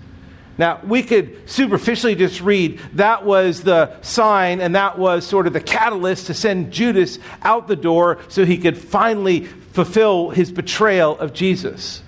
Now, 0.56 0.80
we 0.84 1.04
could 1.04 1.48
superficially 1.48 2.16
just 2.16 2.40
read 2.40 2.80
that 2.94 3.24
was 3.24 3.62
the 3.62 4.00
sign 4.02 4.60
and 4.60 4.74
that 4.74 4.98
was 4.98 5.24
sort 5.24 5.46
of 5.46 5.52
the 5.52 5.60
catalyst 5.60 6.26
to 6.26 6.34
send 6.34 6.72
Judas 6.72 7.20
out 7.42 7.68
the 7.68 7.76
door 7.76 8.18
so 8.28 8.44
he 8.44 8.58
could 8.58 8.76
finally 8.76 9.44
fulfill 9.44 10.30
his 10.30 10.50
betrayal 10.50 11.16
of 11.18 11.32
Jesus. 11.32 12.02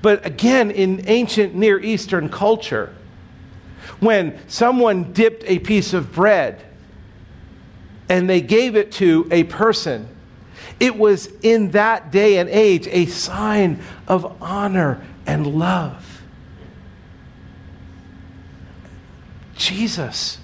But 0.00 0.24
again, 0.24 0.70
in 0.70 1.04
ancient 1.08 1.54
Near 1.54 1.78
Eastern 1.78 2.30
culture, 2.30 2.94
when 4.00 4.38
someone 4.48 5.12
dipped 5.12 5.44
a 5.46 5.58
piece 5.58 5.92
of 5.92 6.12
bread 6.12 6.64
and 8.08 8.28
they 8.28 8.40
gave 8.40 8.76
it 8.76 8.92
to 8.92 9.28
a 9.30 9.44
person, 9.44 10.08
it 10.80 10.96
was 10.96 11.26
in 11.42 11.70
that 11.72 12.10
day 12.10 12.38
and 12.38 12.48
age 12.48 12.86
a 12.88 13.06
sign 13.06 13.82
of 14.08 14.42
honor 14.42 15.04
and 15.26 15.46
love. 15.46 16.22
Jesus, 19.54 20.38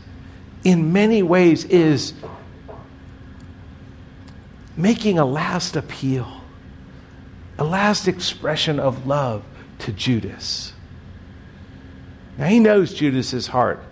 in 0.64 0.92
many 0.92 1.22
ways, 1.22 1.64
is 1.64 2.14
making 4.76 5.18
a 5.18 5.24
last 5.24 5.76
appeal, 5.76 6.40
a 7.58 7.64
last 7.64 8.08
expression 8.08 8.78
of 8.78 9.06
love 9.06 9.44
to 9.80 9.92
Judas. 9.92 10.72
Now, 12.38 12.46
he 12.46 12.60
knows 12.60 12.94
Judas's 12.94 13.48
heart 13.48 13.82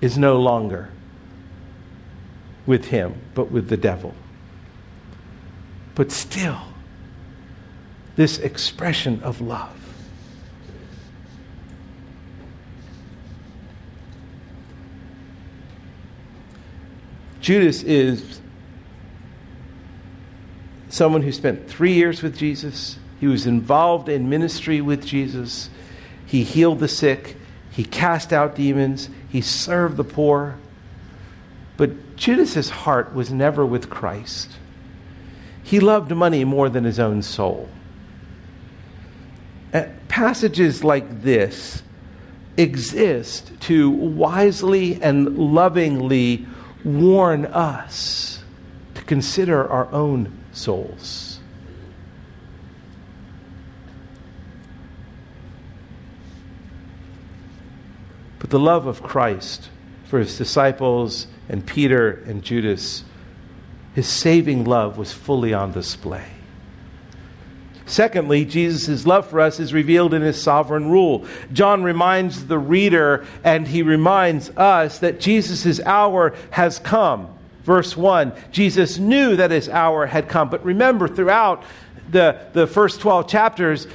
is 0.00 0.18
no 0.18 0.38
longer 0.40 0.90
with 2.66 2.86
him, 2.86 3.14
but 3.34 3.50
with 3.50 3.68
the 3.68 3.76
devil. 3.76 4.14
But 5.94 6.10
still, 6.10 6.60
this 8.16 8.38
expression 8.38 9.20
of 9.22 9.40
love. 9.40 9.78
Judas 17.40 17.82
is 17.82 18.40
someone 20.88 21.22
who 21.22 21.32
spent 21.32 21.68
three 21.68 21.92
years 21.92 22.22
with 22.22 22.36
Jesus. 22.36 22.98
He 23.18 23.26
was 23.26 23.46
involved 23.46 24.08
in 24.08 24.28
ministry 24.28 24.80
with 24.80 25.04
Jesus. 25.04 25.68
He 26.24 26.44
healed 26.44 26.78
the 26.78 26.88
sick. 26.88 27.36
He 27.72 27.82
cast 27.84 28.32
out 28.32 28.54
demons. 28.54 29.08
He 29.28 29.40
served 29.40 29.96
the 29.96 30.04
poor. 30.04 30.56
But 31.76 32.16
Judas's 32.16 32.70
heart 32.70 33.14
was 33.14 33.32
never 33.32 33.64
with 33.64 33.90
Christ. 33.90 34.52
He 35.62 35.80
loved 35.80 36.10
money 36.10 36.44
more 36.44 36.68
than 36.68 36.84
his 36.84 36.98
own 36.98 37.22
soul. 37.22 37.68
Passages 40.08 40.84
like 40.84 41.22
this 41.22 41.82
exist 42.58 43.50
to 43.60 43.88
wisely 43.90 45.02
and 45.02 45.38
lovingly 45.38 46.46
warn 46.84 47.46
us 47.46 48.44
to 48.94 49.02
consider 49.04 49.66
our 49.66 49.90
own 49.90 50.30
souls. 50.52 51.40
But 58.38 58.50
the 58.50 58.58
love 58.58 58.86
of 58.86 59.02
Christ 59.02 59.70
for 60.04 60.18
his 60.18 60.36
disciples 60.36 61.26
and 61.48 61.66
Peter 61.66 62.22
and 62.26 62.42
Judas, 62.42 63.04
his 63.94 64.08
saving 64.08 64.64
love 64.64 64.96
was 64.96 65.12
fully 65.12 65.52
on 65.52 65.72
display. 65.72 66.26
Secondly, 67.84 68.44
Jesus' 68.44 69.06
love 69.06 69.28
for 69.28 69.40
us 69.40 69.60
is 69.60 69.74
revealed 69.74 70.14
in 70.14 70.22
his 70.22 70.40
sovereign 70.40 70.88
rule. 70.88 71.26
John 71.52 71.82
reminds 71.82 72.46
the 72.46 72.58
reader 72.58 73.26
and 73.44 73.66
he 73.66 73.82
reminds 73.82 74.50
us 74.50 75.00
that 75.00 75.20
Jesus' 75.20 75.80
hour 75.80 76.34
has 76.50 76.78
come. 76.78 77.28
Verse 77.64 77.96
1 77.96 78.32
Jesus 78.50 78.98
knew 78.98 79.36
that 79.36 79.50
his 79.50 79.68
hour 79.68 80.06
had 80.06 80.28
come. 80.28 80.48
But 80.48 80.64
remember, 80.64 81.06
throughout 81.06 81.64
the, 82.10 82.40
the 82.52 82.66
first 82.66 83.00
12 83.00 83.28
chapters, 83.28 83.86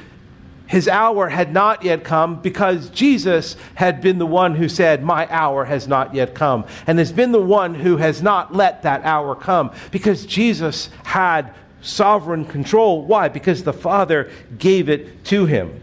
his 0.68 0.88
hour 0.88 1.30
had 1.30 1.54
not 1.54 1.84
yet 1.84 2.04
come 2.04 2.42
because 2.42 2.90
Jesus 2.90 3.56
had 3.76 4.02
been 4.02 4.20
the 4.20 4.26
one 4.26 4.56
who 4.56 4.68
said, 4.68 5.02
My 5.02 5.28
hour 5.32 5.66
has 5.66 5.88
not 5.88 6.14
yet 6.14 6.36
come, 6.36 6.66
and 6.86 7.00
has 7.00 7.12
been 7.12 7.32
the 7.32 7.42
one 7.42 7.74
who 7.74 7.98
has 7.98 8.22
not 8.22 8.54
let 8.54 8.84
that 8.84 9.04
hour 9.04 9.34
come 9.34 9.72
because 9.92 10.26
Jesus 10.26 10.90
had 11.06 11.54
sovereign 11.82 12.46
control. 12.46 13.06
Why? 13.06 13.30
Because 13.30 13.64
the 13.64 13.74
Father 13.74 14.30
gave 14.58 14.90
it 14.90 15.24
to 15.26 15.46
him. 15.46 15.82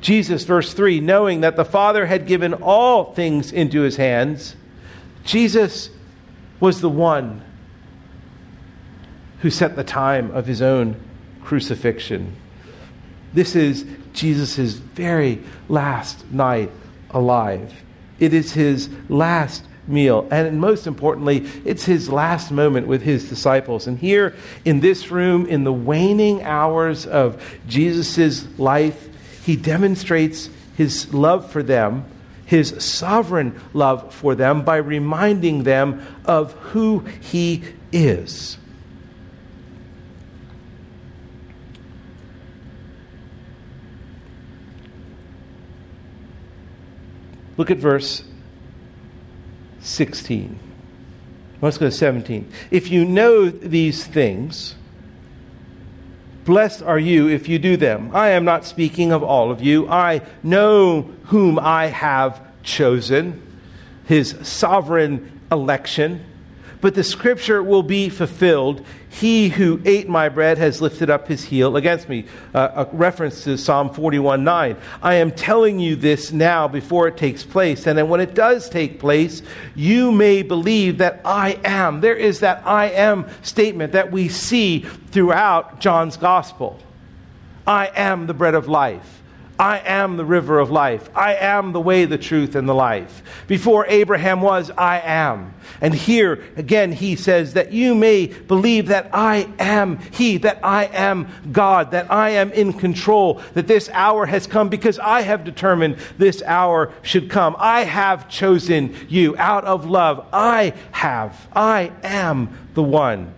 Jesus, 0.00 0.44
verse 0.44 0.72
3, 0.72 1.00
knowing 1.00 1.42
that 1.42 1.56
the 1.56 1.64
Father 1.64 2.06
had 2.06 2.26
given 2.26 2.54
all 2.54 3.12
things 3.12 3.52
into 3.52 3.82
his 3.82 3.96
hands, 3.96 4.56
Jesus 5.24 5.90
was 6.58 6.80
the 6.80 6.88
one 6.88 7.44
who 9.40 9.50
set 9.50 9.76
the 9.76 9.84
time 9.84 10.30
of 10.32 10.46
his 10.46 10.60
own 10.60 10.96
crucifixion. 11.42 12.36
This 13.32 13.54
is 13.54 13.84
Jesus' 14.12 14.74
very 14.74 15.42
last 15.68 16.30
night 16.30 16.70
alive. 17.10 17.72
It 18.18 18.34
is 18.34 18.52
his 18.52 18.88
last 19.08 19.64
meal. 19.86 20.26
And 20.30 20.60
most 20.60 20.86
importantly, 20.86 21.48
it's 21.64 21.84
his 21.84 22.08
last 22.08 22.50
moment 22.50 22.86
with 22.86 23.02
his 23.02 23.28
disciples. 23.28 23.86
And 23.86 23.98
here 23.98 24.34
in 24.64 24.80
this 24.80 25.10
room, 25.10 25.46
in 25.46 25.64
the 25.64 25.72
waning 25.72 26.42
hours 26.42 27.06
of 27.06 27.42
Jesus' 27.66 28.46
life, 28.58 29.08
he 29.44 29.56
demonstrates 29.56 30.50
his 30.76 31.12
love 31.12 31.50
for 31.50 31.62
them, 31.62 32.04
his 32.46 32.74
sovereign 32.82 33.60
love 33.72 34.14
for 34.14 34.34
them, 34.34 34.64
by 34.64 34.76
reminding 34.76 35.62
them 35.64 36.06
of 36.24 36.52
who 36.52 37.00
he 37.20 37.62
is. 37.92 38.56
Look 47.60 47.70
at 47.70 47.76
verse 47.76 48.24
16. 49.80 50.58
Let's 51.60 51.76
go 51.76 51.88
to 51.88 51.92
17. 51.92 52.50
If 52.70 52.90
you 52.90 53.04
know 53.04 53.50
these 53.50 54.06
things, 54.06 54.76
blessed 56.46 56.82
are 56.82 56.98
you 56.98 57.28
if 57.28 57.50
you 57.50 57.58
do 57.58 57.76
them. 57.76 58.16
I 58.16 58.30
am 58.30 58.46
not 58.46 58.64
speaking 58.64 59.12
of 59.12 59.22
all 59.22 59.50
of 59.50 59.60
you. 59.60 59.86
I 59.90 60.22
know 60.42 61.02
whom 61.24 61.58
I 61.58 61.88
have 61.88 62.40
chosen, 62.62 63.42
his 64.06 64.34
sovereign 64.40 65.42
election 65.52 66.24
but 66.80 66.94
the 66.94 67.04
scripture 67.04 67.62
will 67.62 67.82
be 67.82 68.08
fulfilled. 68.08 68.84
He 69.08 69.48
who 69.48 69.80
ate 69.84 70.08
my 70.08 70.28
bread 70.28 70.58
has 70.58 70.80
lifted 70.80 71.10
up 71.10 71.28
his 71.28 71.44
heel 71.44 71.76
against 71.76 72.08
me. 72.08 72.26
Uh, 72.54 72.86
a 72.86 72.96
reference 72.96 73.44
to 73.44 73.58
Psalm 73.58 73.92
41 73.92 74.44
9. 74.44 74.76
I 75.02 75.14
am 75.14 75.30
telling 75.30 75.78
you 75.78 75.96
this 75.96 76.32
now 76.32 76.68
before 76.68 77.08
it 77.08 77.16
takes 77.16 77.44
place. 77.44 77.86
And 77.86 77.98
then 77.98 78.08
when 78.08 78.20
it 78.20 78.34
does 78.34 78.70
take 78.70 78.98
place, 78.98 79.42
you 79.74 80.12
may 80.12 80.42
believe 80.42 80.98
that 80.98 81.20
I 81.24 81.58
am. 81.64 82.00
There 82.00 82.16
is 82.16 82.40
that 82.40 82.62
I 82.66 82.86
am 82.90 83.26
statement 83.42 83.92
that 83.92 84.10
we 84.10 84.28
see 84.28 84.80
throughout 85.10 85.80
John's 85.80 86.16
gospel. 86.16 86.78
I 87.66 87.90
am 87.94 88.26
the 88.26 88.34
bread 88.34 88.54
of 88.54 88.68
life. 88.68 89.19
I 89.60 89.82
am 89.84 90.16
the 90.16 90.24
river 90.24 90.58
of 90.58 90.70
life. 90.70 91.10
I 91.14 91.34
am 91.34 91.72
the 91.72 91.82
way, 91.82 92.06
the 92.06 92.16
truth, 92.16 92.54
and 92.54 92.66
the 92.66 92.74
life. 92.74 93.22
Before 93.46 93.84
Abraham 93.88 94.40
was, 94.40 94.70
I 94.70 95.00
am. 95.00 95.52
And 95.82 95.94
here 95.94 96.42
again, 96.56 96.92
he 96.92 97.14
says 97.14 97.52
that 97.52 97.70
you 97.70 97.94
may 97.94 98.28
believe 98.28 98.86
that 98.86 99.10
I 99.12 99.52
am 99.58 99.98
He, 99.98 100.38
that 100.38 100.60
I 100.64 100.84
am 100.84 101.28
God, 101.52 101.90
that 101.90 102.10
I 102.10 102.30
am 102.30 102.52
in 102.52 102.72
control, 102.72 103.42
that 103.52 103.66
this 103.66 103.90
hour 103.90 104.24
has 104.24 104.46
come 104.46 104.70
because 104.70 104.98
I 104.98 105.20
have 105.20 105.44
determined 105.44 105.98
this 106.16 106.42
hour 106.44 106.94
should 107.02 107.28
come. 107.28 107.54
I 107.58 107.84
have 107.84 108.30
chosen 108.30 108.96
you 109.10 109.36
out 109.36 109.66
of 109.66 109.84
love. 109.84 110.26
I 110.32 110.72
have. 110.92 111.48
I 111.54 111.92
am 112.02 112.70
the 112.72 112.82
one 112.82 113.34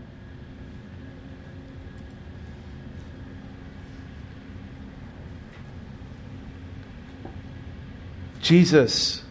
Jesus, 8.43 9.23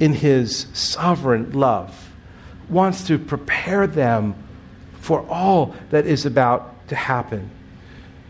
in 0.00 0.14
his 0.14 0.66
sovereign 0.72 1.52
love, 1.52 2.12
wants 2.70 3.06
to 3.08 3.18
prepare 3.18 3.86
them 3.86 4.34
for 4.94 5.26
all 5.28 5.74
that 5.90 6.06
is 6.06 6.24
about 6.24 6.88
to 6.88 6.94
happen. 6.94 7.50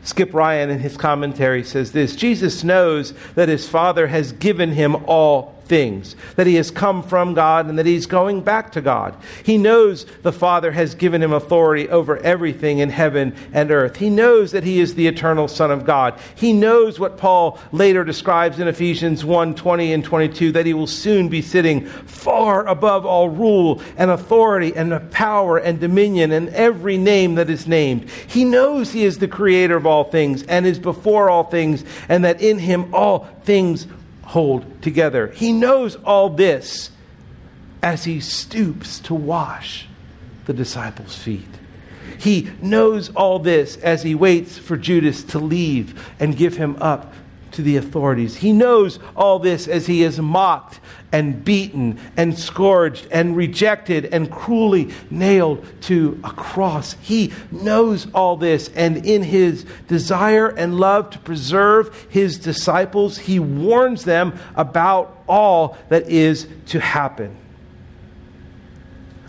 Skip 0.02 0.34
Ryan, 0.34 0.70
in 0.70 0.80
his 0.80 0.96
commentary, 0.96 1.62
says 1.62 1.92
this 1.92 2.16
Jesus 2.16 2.64
knows 2.64 3.14
that 3.34 3.48
his 3.48 3.68
Father 3.68 4.08
has 4.08 4.32
given 4.32 4.72
him 4.72 4.96
all 5.06 5.51
things, 5.64 6.16
that 6.36 6.46
he 6.46 6.56
has 6.56 6.70
come 6.70 7.02
from 7.02 7.34
God 7.34 7.66
and 7.66 7.78
that 7.78 7.86
he's 7.86 8.06
going 8.06 8.42
back 8.42 8.72
to 8.72 8.80
God. 8.80 9.16
He 9.44 9.58
knows 9.58 10.04
the 10.22 10.32
Father 10.32 10.72
has 10.72 10.94
given 10.94 11.22
him 11.22 11.32
authority 11.32 11.88
over 11.88 12.18
everything 12.18 12.78
in 12.78 12.90
heaven 12.90 13.34
and 13.52 13.70
earth. 13.70 13.96
He 13.96 14.10
knows 14.10 14.52
that 14.52 14.64
he 14.64 14.80
is 14.80 14.94
the 14.94 15.06
eternal 15.06 15.48
Son 15.48 15.70
of 15.70 15.84
God. 15.84 16.18
He 16.34 16.52
knows 16.52 16.98
what 16.98 17.18
Paul 17.18 17.58
later 17.72 18.04
describes 18.04 18.58
in 18.58 18.68
Ephesians 18.68 19.24
1 19.24 19.54
20 19.54 19.92
and 19.92 20.04
22 20.04 20.52
that 20.52 20.66
he 20.66 20.74
will 20.74 20.86
soon 20.86 21.28
be 21.28 21.42
sitting 21.42 21.86
far 21.86 22.66
above 22.66 23.06
all 23.06 23.28
rule 23.28 23.82
and 23.96 24.10
authority 24.10 24.74
and 24.74 25.10
power 25.10 25.58
and 25.58 25.80
dominion 25.80 26.32
and 26.32 26.48
every 26.50 26.96
name 26.96 27.36
that 27.36 27.50
is 27.50 27.66
named. 27.66 28.08
He 28.26 28.44
knows 28.44 28.92
he 28.92 29.04
is 29.04 29.18
the 29.18 29.28
creator 29.28 29.76
of 29.76 29.86
all 29.86 30.04
things 30.04 30.42
and 30.44 30.66
is 30.66 30.78
before 30.78 31.30
all 31.30 31.44
things, 31.44 31.84
and 32.08 32.24
that 32.24 32.40
in 32.40 32.58
him 32.58 32.94
all 32.94 33.28
things 33.44 33.86
hold 34.32 34.80
together. 34.80 35.26
He 35.28 35.52
knows 35.52 35.96
all 35.96 36.30
this 36.30 36.90
as 37.82 38.04
he 38.04 38.18
stoops 38.18 38.98
to 39.00 39.14
wash 39.14 39.86
the 40.46 40.54
disciples' 40.54 41.14
feet. 41.14 41.48
He 42.18 42.50
knows 42.62 43.10
all 43.10 43.38
this 43.38 43.76
as 43.76 44.02
he 44.02 44.14
waits 44.14 44.56
for 44.56 44.78
Judas 44.78 45.22
to 45.24 45.38
leave 45.38 46.10
and 46.18 46.34
give 46.34 46.56
him 46.56 46.76
up 46.80 47.12
to 47.52 47.62
the 47.62 47.76
authorities. 47.76 48.36
He 48.36 48.52
knows 48.52 48.98
all 49.16 49.38
this 49.38 49.68
as 49.68 49.86
he 49.86 50.02
is 50.02 50.18
mocked 50.18 50.80
and 51.12 51.44
beaten 51.44 52.00
and 52.16 52.38
scourged 52.38 53.06
and 53.10 53.36
rejected 53.36 54.06
and 54.06 54.30
cruelly 54.30 54.90
nailed 55.10 55.64
to 55.82 56.18
a 56.24 56.30
cross. 56.30 56.94
He 57.02 57.32
knows 57.50 58.06
all 58.14 58.36
this, 58.36 58.68
and 58.74 59.04
in 59.04 59.22
his 59.22 59.64
desire 59.88 60.48
and 60.48 60.78
love 60.78 61.10
to 61.10 61.18
preserve 61.18 62.06
his 62.08 62.38
disciples, 62.38 63.18
he 63.18 63.38
warns 63.38 64.04
them 64.04 64.38
about 64.56 65.22
all 65.28 65.76
that 65.88 66.08
is 66.08 66.48
to 66.66 66.80
happen. 66.80 67.36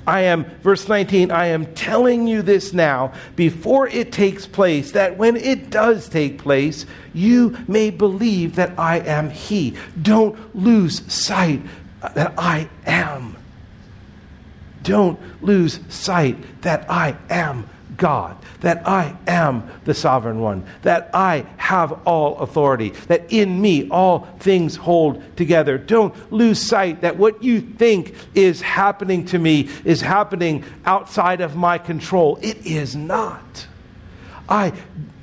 I 0.05 0.21
am, 0.21 0.45
verse 0.61 0.87
19, 0.87 1.31
I 1.31 1.47
am 1.47 1.73
telling 1.73 2.27
you 2.27 2.41
this 2.41 2.73
now 2.73 3.13
before 3.35 3.87
it 3.87 4.11
takes 4.11 4.45
place, 4.45 4.91
that 4.91 5.17
when 5.17 5.37
it 5.37 5.69
does 5.69 6.09
take 6.09 6.39
place, 6.39 6.85
you 7.13 7.57
may 7.67 7.89
believe 7.89 8.55
that 8.55 8.77
I 8.77 8.99
am 8.99 9.29
He. 9.29 9.75
Don't 10.01 10.55
lose 10.55 11.01
sight 11.11 11.61
that 12.01 12.33
I 12.37 12.69
am. 12.85 13.37
Don't 14.83 15.19
lose 15.41 15.79
sight 15.87 16.61
that 16.63 16.85
I 16.89 17.15
am 17.29 17.69
God, 17.97 18.37
that 18.61 18.87
I 18.87 19.15
am 19.27 19.69
the 19.85 19.93
sovereign 19.93 20.39
one, 20.39 20.65
that 20.81 21.09
I 21.13 21.45
have 21.57 21.91
all 22.07 22.37
authority, 22.39 22.89
that 23.07 23.31
in 23.31 23.61
me 23.61 23.89
all 23.89 24.27
things 24.39 24.75
hold 24.75 25.21
together. 25.35 25.77
Don't 25.77 26.31
lose 26.31 26.59
sight 26.59 27.01
that 27.01 27.17
what 27.17 27.43
you 27.43 27.61
think 27.61 28.15
is 28.33 28.61
happening 28.61 29.25
to 29.25 29.39
me 29.39 29.69
is 29.85 30.01
happening 30.01 30.63
outside 30.85 31.41
of 31.41 31.55
my 31.55 31.77
control. 31.77 32.37
It 32.41 32.65
is 32.65 32.95
not. 32.95 33.67
I, 34.49 34.73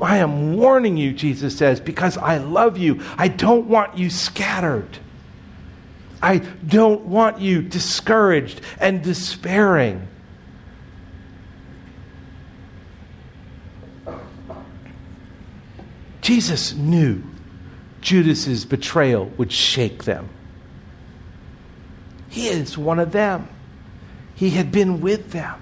I 0.01 0.18
am 0.18 0.57
warning 0.57 0.97
you, 0.97 1.12
Jesus 1.12 1.57
says, 1.57 1.81
because 1.81 2.16
I 2.16 2.39
love 2.39 2.79
you. 2.79 3.03
I 3.18 3.29
don't 3.29 3.66
want 3.66 3.99
you 3.99 4.11
scattered. 4.11 4.99
I 6.23 6.39
don't 6.39 7.03
want 7.03 7.41
you 7.41 7.62
discouraged 7.62 8.61
and 8.79 9.03
despairing. 9.03 10.07
Jesus 16.31 16.74
knew 16.74 17.24
Judas's 18.03 18.64
betrayal 18.64 19.24
would 19.37 19.51
shake 19.51 20.05
them. 20.05 20.28
He 22.28 22.47
is 22.47 22.78
one 22.78 23.01
of 23.01 23.11
them. 23.11 23.49
He 24.37 24.51
had 24.51 24.70
been 24.70 25.01
with 25.01 25.33
them. 25.33 25.61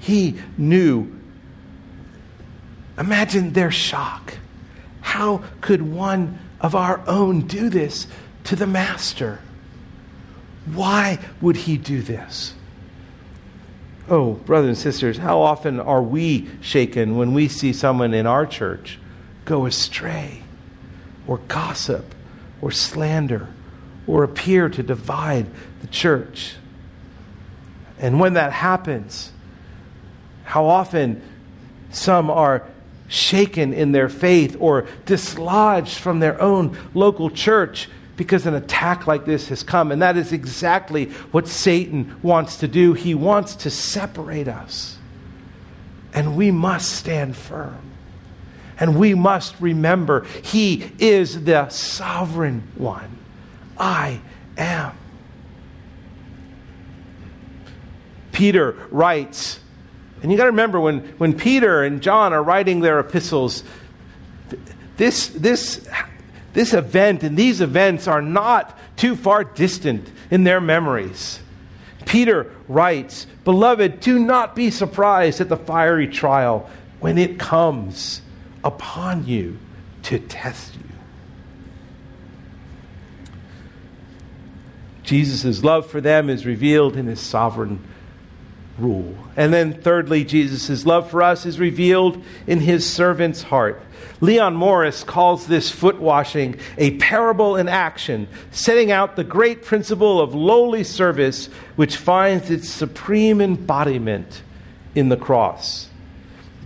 He 0.00 0.38
knew. 0.58 1.18
Imagine 2.98 3.54
their 3.54 3.70
shock. 3.70 4.36
How 5.00 5.44
could 5.62 5.80
one 5.80 6.38
of 6.60 6.74
our 6.74 7.02
own 7.06 7.46
do 7.46 7.70
this 7.70 8.06
to 8.44 8.54
the 8.54 8.66
Master? 8.66 9.40
Why 10.66 11.18
would 11.40 11.56
he 11.56 11.78
do 11.78 12.02
this? 12.02 12.52
Oh, 14.10 14.32
brothers 14.32 14.68
and 14.68 14.78
sisters, 14.78 15.18
how 15.18 15.40
often 15.40 15.78
are 15.78 16.02
we 16.02 16.48
shaken 16.60 17.16
when 17.16 17.32
we 17.32 17.46
see 17.46 17.72
someone 17.72 18.12
in 18.12 18.26
our 18.26 18.44
church 18.44 18.98
go 19.44 19.66
astray, 19.66 20.42
or 21.28 21.38
gossip, 21.46 22.12
or 22.60 22.72
slander, 22.72 23.48
or 24.08 24.24
appear 24.24 24.68
to 24.68 24.82
divide 24.82 25.46
the 25.80 25.86
church? 25.86 26.56
And 28.00 28.18
when 28.18 28.34
that 28.34 28.52
happens, 28.52 29.30
how 30.42 30.66
often 30.66 31.22
some 31.92 32.30
are 32.30 32.66
shaken 33.06 33.72
in 33.72 33.92
their 33.92 34.08
faith 34.08 34.56
or 34.58 34.88
dislodged 35.06 35.98
from 35.98 36.18
their 36.18 36.40
own 36.40 36.76
local 36.94 37.30
church 37.30 37.88
because 38.20 38.44
an 38.44 38.54
attack 38.54 39.06
like 39.06 39.24
this 39.24 39.48
has 39.48 39.62
come. 39.62 39.90
And 39.90 40.02
that 40.02 40.18
is 40.18 40.30
exactly 40.30 41.06
what 41.32 41.48
Satan 41.48 42.16
wants 42.20 42.58
to 42.58 42.68
do. 42.68 42.92
He 42.92 43.14
wants 43.14 43.54
to 43.54 43.70
separate 43.70 44.46
us. 44.46 44.98
And 46.12 46.36
we 46.36 46.50
must 46.50 46.92
stand 46.96 47.34
firm. 47.34 47.80
And 48.78 48.98
we 48.98 49.14
must 49.14 49.58
remember 49.58 50.26
He 50.42 50.92
is 50.98 51.44
the 51.44 51.70
sovereign 51.70 52.68
one. 52.74 53.16
I 53.78 54.20
am. 54.58 54.92
Peter 58.32 58.76
writes, 58.90 59.60
and 60.22 60.30
you 60.30 60.36
got 60.36 60.44
to 60.44 60.50
remember 60.50 60.78
when, 60.78 61.00
when 61.16 61.38
Peter 61.38 61.84
and 61.84 62.02
John 62.02 62.34
are 62.34 62.42
writing 62.42 62.80
their 62.80 63.00
epistles, 63.00 63.64
this, 64.98 65.28
this 65.28 65.88
this 66.52 66.72
event 66.74 67.22
and 67.22 67.36
these 67.36 67.60
events 67.60 68.08
are 68.08 68.22
not 68.22 68.78
too 68.96 69.16
far 69.16 69.44
distant 69.44 70.10
in 70.30 70.44
their 70.44 70.60
memories. 70.60 71.40
Peter 72.06 72.52
writes, 72.68 73.26
Beloved, 73.44 74.00
do 74.00 74.18
not 74.18 74.56
be 74.56 74.70
surprised 74.70 75.40
at 75.40 75.48
the 75.48 75.56
fiery 75.56 76.08
trial 76.08 76.68
when 76.98 77.18
it 77.18 77.38
comes 77.38 78.20
upon 78.64 79.26
you 79.26 79.58
to 80.02 80.18
test 80.18 80.74
you. 80.74 80.80
Jesus' 85.02 85.64
love 85.64 85.86
for 85.86 86.00
them 86.00 86.30
is 86.30 86.46
revealed 86.46 86.96
in 86.96 87.06
his 87.06 87.20
sovereign 87.20 87.84
rule. 88.78 89.16
And 89.36 89.52
then, 89.52 89.74
thirdly, 89.74 90.24
Jesus' 90.24 90.86
love 90.86 91.10
for 91.10 91.22
us 91.22 91.46
is 91.46 91.58
revealed 91.58 92.22
in 92.46 92.60
his 92.60 92.88
servant's 92.88 93.42
heart. 93.42 93.82
Leon 94.20 94.54
Morris 94.54 95.02
calls 95.02 95.46
this 95.46 95.70
foot 95.70 95.98
washing 95.98 96.58
a 96.76 96.96
parable 96.98 97.56
in 97.56 97.68
action, 97.68 98.28
setting 98.50 98.90
out 98.90 99.16
the 99.16 99.24
great 99.24 99.64
principle 99.64 100.20
of 100.20 100.34
lowly 100.34 100.84
service, 100.84 101.46
which 101.76 101.96
finds 101.96 102.50
its 102.50 102.68
supreme 102.68 103.40
embodiment 103.40 104.42
in 104.94 105.08
the 105.08 105.16
cross 105.16 105.90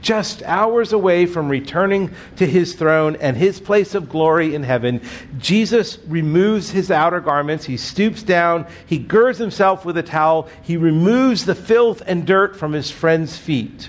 just 0.05 0.43
hours 0.43 0.93
away 0.93 1.25
from 1.25 1.49
returning 1.49 2.15
to 2.37 2.47
his 2.47 2.75
throne 2.75 3.17
and 3.17 3.37
his 3.39 3.59
place 3.59 3.95
of 3.95 4.11
glory 4.11 4.55
in 4.55 4.63
heaven, 4.63 5.01
Jesus 5.39 5.99
removes 6.07 6.71
his 6.71 6.91
outer 6.91 7.21
garments. 7.21 7.65
He 7.65 7.79
stoops 7.79 8.23
down. 8.23 8.67
He 8.85 8.99
girds 8.99 9.39
himself 9.39 9.85
with 9.87 9.97
a 9.97 10.03
towel. 10.03 10.49
He 10.63 10.77
removes 10.77 11.47
the 11.47 11.55
filth 11.55 12.03
and 12.07 12.27
dirt 12.27 12.55
from 12.55 12.75
his 12.75 12.91
friend's 12.91 13.39
feet. 13.39 13.89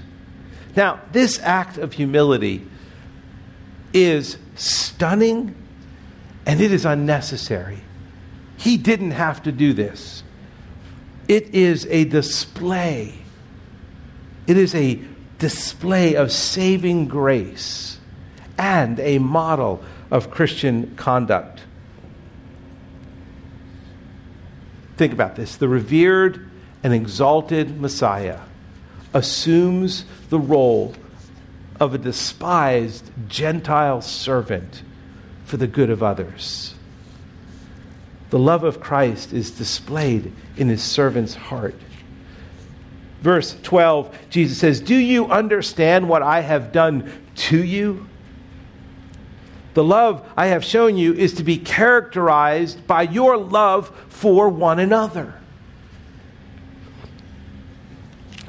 Now, 0.75 1.01
this 1.11 1.37
act 1.41 1.77
of 1.77 1.93
humility 1.93 2.65
is 3.95 4.37
stunning 4.55 5.55
and 6.45 6.61
it 6.61 6.71
is 6.71 6.85
unnecessary. 6.85 7.79
He 8.57 8.77
didn't 8.77 9.11
have 9.11 9.43
to 9.43 9.51
do 9.51 9.73
this. 9.73 10.21
It 11.27 11.55
is 11.55 11.87
a 11.89 12.03
display. 12.03 13.15
It 14.45 14.57
is 14.57 14.75
a 14.75 14.99
display 15.39 16.15
of 16.15 16.31
saving 16.31 17.07
grace 17.07 17.97
and 18.57 18.99
a 18.99 19.17
model 19.17 19.83
of 20.11 20.29
Christian 20.29 20.95
conduct. 20.95 21.61
Think 24.97 25.13
about 25.13 25.35
this. 25.35 25.55
The 25.55 25.67
revered 25.67 26.49
and 26.83 26.93
exalted 26.93 27.81
Messiah 27.81 28.39
assumes 29.13 30.05
the 30.29 30.39
role 30.39 30.93
of 31.79 31.93
a 31.93 31.97
despised 31.97 33.11
Gentile 33.27 34.01
servant 34.01 34.83
for 35.43 35.57
the 35.57 35.67
good 35.67 35.89
of 35.89 36.01
others. 36.01 36.75
The 38.29 38.39
love 38.39 38.63
of 38.63 38.79
Christ 38.79 39.33
is 39.33 39.51
displayed 39.51 40.33
in 40.57 40.69
his 40.69 40.83
servant's 40.83 41.35
heart. 41.35 41.75
Verse 43.21 43.57
12, 43.63 44.17
Jesus 44.29 44.57
says, 44.57 44.81
Do 44.81 44.95
you 44.95 45.27
understand 45.27 46.09
what 46.09 46.21
I 46.21 46.41
have 46.41 46.71
done 46.71 47.11
to 47.35 47.63
you? 47.63 48.07
The 49.73 49.83
love 49.83 50.27
I 50.37 50.47
have 50.47 50.63
shown 50.63 50.97
you 50.97 51.13
is 51.13 51.33
to 51.33 51.43
be 51.43 51.57
characterized 51.57 52.87
by 52.87 53.03
your 53.03 53.37
love 53.37 53.89
for 54.09 54.47
one 54.47 54.79
another. 54.79 55.33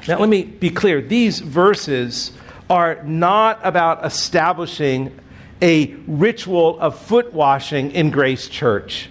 Now, 0.07 0.19
let 0.19 0.29
me 0.29 0.43
be 0.43 0.69
clear. 0.69 1.01
These 1.01 1.39
verses 1.39 2.31
are 2.69 3.01
not 3.03 3.59
about 3.63 4.05
establishing 4.05 5.17
a 5.61 5.93
ritual 6.07 6.79
of 6.79 6.97
foot 6.99 7.33
washing 7.33 7.91
in 7.91 8.11
Grace 8.11 8.47
Church 8.47 9.09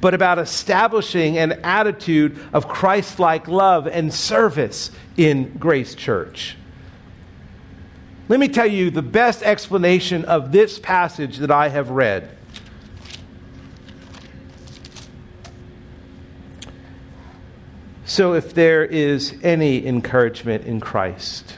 but 0.00 0.14
about 0.14 0.38
establishing 0.38 1.38
an 1.38 1.52
attitude 1.64 2.38
of 2.52 2.68
Christ 2.68 3.18
like 3.18 3.48
love 3.48 3.86
and 3.86 4.12
service 4.12 4.90
in 5.16 5.56
Grace 5.58 5.94
Church. 5.94 6.56
Let 8.28 8.38
me 8.38 8.48
tell 8.48 8.66
you 8.66 8.90
the 8.90 9.02
best 9.02 9.42
explanation 9.42 10.24
of 10.24 10.52
this 10.52 10.78
passage 10.78 11.38
that 11.38 11.50
I 11.50 11.68
have 11.68 11.90
read. 11.90 12.36
So, 18.04 18.34
if 18.34 18.54
there 18.54 18.84
is 18.84 19.34
any 19.42 19.86
encouragement 19.86 20.64
in 20.64 20.80
Christ, 20.80 21.57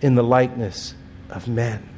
in 0.00 0.14
the 0.14 0.22
likeness 0.22 0.94
of 1.28 1.46
men 1.46 1.90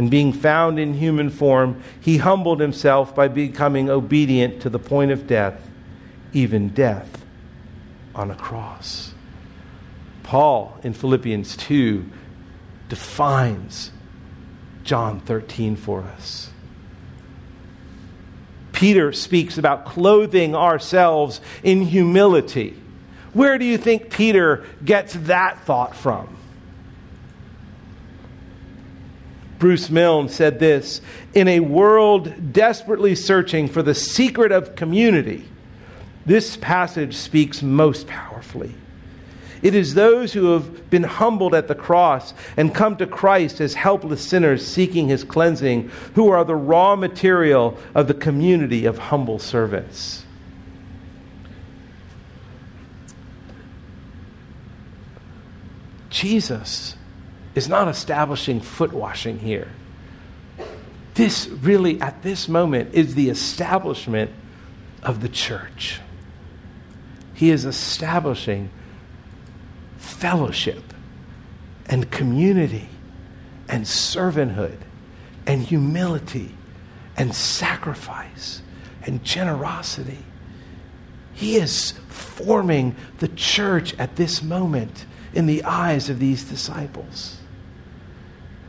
and 0.00 0.10
being 0.10 0.32
found 0.32 0.78
in 0.78 0.94
human 0.94 1.28
form, 1.28 1.82
he 2.00 2.16
humbled 2.16 2.60
himself 2.60 3.14
by 3.14 3.28
becoming 3.28 3.90
obedient 3.90 4.62
to 4.62 4.70
the 4.70 4.78
point 4.78 5.10
of 5.10 5.26
death, 5.26 5.68
even 6.32 6.70
death 6.70 7.22
on 8.14 8.30
a 8.30 8.34
cross. 8.34 9.12
Paul 10.22 10.78
in 10.82 10.94
Philippians 10.94 11.56
2 11.56 12.04
defines 12.88 13.90
John 14.84 15.20
13 15.20 15.76
for 15.76 16.02
us. 16.02 16.48
Peter 18.72 19.12
speaks 19.12 19.58
about 19.58 19.84
clothing 19.84 20.54
ourselves 20.54 21.42
in 21.62 21.82
humility. 21.82 22.74
Where 23.34 23.58
do 23.58 23.66
you 23.66 23.76
think 23.76 24.08
Peter 24.08 24.64
gets 24.82 25.12
that 25.12 25.62
thought 25.64 25.94
from? 25.94 26.39
Bruce 29.60 29.90
Milne 29.90 30.30
said 30.30 30.58
this 30.58 31.00
In 31.34 31.46
a 31.46 31.60
world 31.60 32.52
desperately 32.52 33.14
searching 33.14 33.68
for 33.68 33.82
the 33.82 33.94
secret 33.94 34.50
of 34.50 34.74
community, 34.74 35.44
this 36.26 36.56
passage 36.56 37.14
speaks 37.14 37.62
most 37.62 38.08
powerfully. 38.08 38.74
It 39.62 39.74
is 39.74 39.92
those 39.92 40.32
who 40.32 40.52
have 40.52 40.88
been 40.88 41.02
humbled 41.02 41.54
at 41.54 41.68
the 41.68 41.74
cross 41.74 42.32
and 42.56 42.74
come 42.74 42.96
to 42.96 43.06
Christ 43.06 43.60
as 43.60 43.74
helpless 43.74 44.26
sinners 44.26 44.66
seeking 44.66 45.08
his 45.08 45.22
cleansing 45.22 45.90
who 46.14 46.30
are 46.30 46.44
the 46.44 46.56
raw 46.56 46.96
material 46.96 47.76
of 47.94 48.08
the 48.08 48.14
community 48.14 48.86
of 48.86 48.96
humble 48.96 49.38
servants. 49.38 50.24
Jesus 56.08 56.96
is 57.60 57.68
not 57.68 57.88
establishing 57.88 58.58
foot 58.58 58.90
washing 58.90 59.38
here. 59.38 59.68
This 61.12 61.46
really, 61.46 62.00
at 62.00 62.22
this 62.22 62.48
moment, 62.48 62.94
is 62.94 63.14
the 63.14 63.28
establishment 63.28 64.30
of 65.02 65.20
the 65.20 65.28
church. 65.28 66.00
He 67.34 67.50
is 67.50 67.66
establishing 67.66 68.70
fellowship 69.98 70.82
and 71.84 72.10
community 72.10 72.88
and 73.68 73.84
servanthood 73.84 74.78
and 75.46 75.60
humility 75.60 76.54
and 77.18 77.34
sacrifice 77.34 78.62
and 79.02 79.22
generosity. 79.22 80.24
He 81.34 81.56
is 81.56 81.92
forming 82.08 82.96
the 83.18 83.28
church 83.28 83.92
at 83.98 84.16
this 84.16 84.42
moment 84.42 85.04
in 85.34 85.44
the 85.44 85.62
eyes 85.64 86.08
of 86.08 86.20
these 86.20 86.42
disciples. 86.44 87.39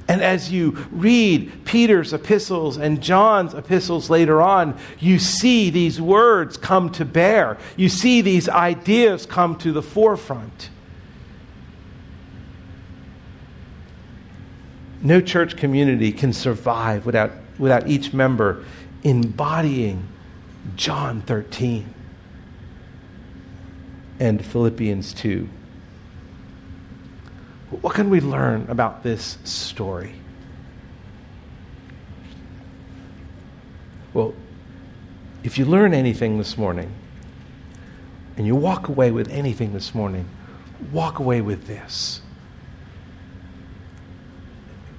And 0.08 0.22
as 0.22 0.52
you 0.52 0.72
read 0.92 1.66
Peter's 1.66 2.14
epistles 2.14 2.78
and 2.78 3.02
John's 3.02 3.54
epistles 3.54 4.10
later 4.10 4.42
on, 4.42 4.78
you 5.00 5.20
see 5.20 5.70
these 5.70 6.02
words 6.02 6.58
come 6.58 6.90
to 6.94 7.06
bear. 7.06 7.58
You 7.78 7.88
see 7.88 8.22
these 8.22 8.50
ideas 8.50 9.26
come 9.26 9.58
to 9.60 9.72
the 9.72 9.82
forefront. 9.82 10.70
No 15.02 15.22
church 15.22 15.58
community 15.58 16.12
can 16.12 16.34
survive 16.34 17.06
without, 17.06 17.32
without 17.58 17.88
each 17.88 18.14
member 18.14 18.64
embodying 19.04 20.08
John 20.76 21.22
13 21.22 21.92
and 24.20 24.46
Philippians 24.46 25.14
2. 25.14 25.50
What 27.80 27.96
can 27.96 28.10
we 28.10 28.20
learn 28.20 28.66
about 28.70 29.02
this 29.02 29.38
story? 29.46 30.14
Well, 34.14 34.34
if 35.44 35.58
you 35.58 35.64
learn 35.64 35.94
anything 35.94 36.38
this 36.38 36.58
morning, 36.58 36.94
and 38.36 38.46
you 38.46 38.56
walk 38.56 38.88
away 38.88 39.12
with 39.12 39.30
anything 39.30 39.74
this 39.74 39.96
morning, 39.96 40.28
walk 40.92 41.20
away 41.20 41.42
with 41.42 41.68
this 41.68 42.22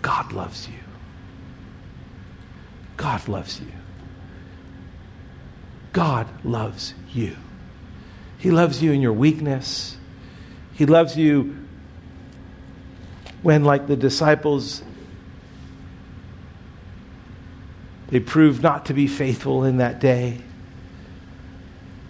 God 0.00 0.32
loves 0.32 0.66
you. 0.66 0.74
God 2.96 3.28
loves 3.28 3.60
you. 3.60 3.72
God 5.92 6.26
loves 6.44 6.94
you. 7.12 7.36
He 8.38 8.50
loves 8.50 8.82
you 8.82 8.92
in 8.92 9.00
your 9.00 9.12
weakness. 9.12 9.96
He 10.72 10.86
loves 10.86 11.16
you 11.16 11.61
when, 13.42 13.64
like 13.64 13.86
the 13.86 13.96
disciples, 13.96 14.82
they 18.08 18.20
proved 18.20 18.62
not 18.62 18.86
to 18.86 18.94
be 18.94 19.06
faithful 19.06 19.64
in 19.64 19.78
that 19.78 20.00
day. 20.00 20.38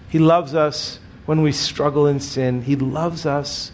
He 0.09 0.19
loves 0.19 0.55
us 0.55 0.99
when 1.25 1.43
we 1.43 1.53
struggle 1.53 2.07
in 2.07 2.21
sin. 2.21 2.63
He 2.63 2.77
loves 2.77 3.25
us 3.25 3.73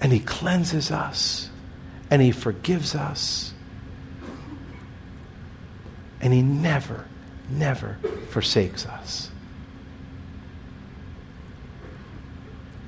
and 0.00 0.12
He 0.12 0.20
cleanses 0.20 0.90
us 0.90 1.48
and 2.10 2.20
He 2.20 2.30
forgives 2.30 2.94
us. 2.94 3.54
And 6.20 6.32
He 6.34 6.42
never, 6.42 7.06
never 7.48 7.96
forsakes 8.30 8.86
us. 8.86 9.30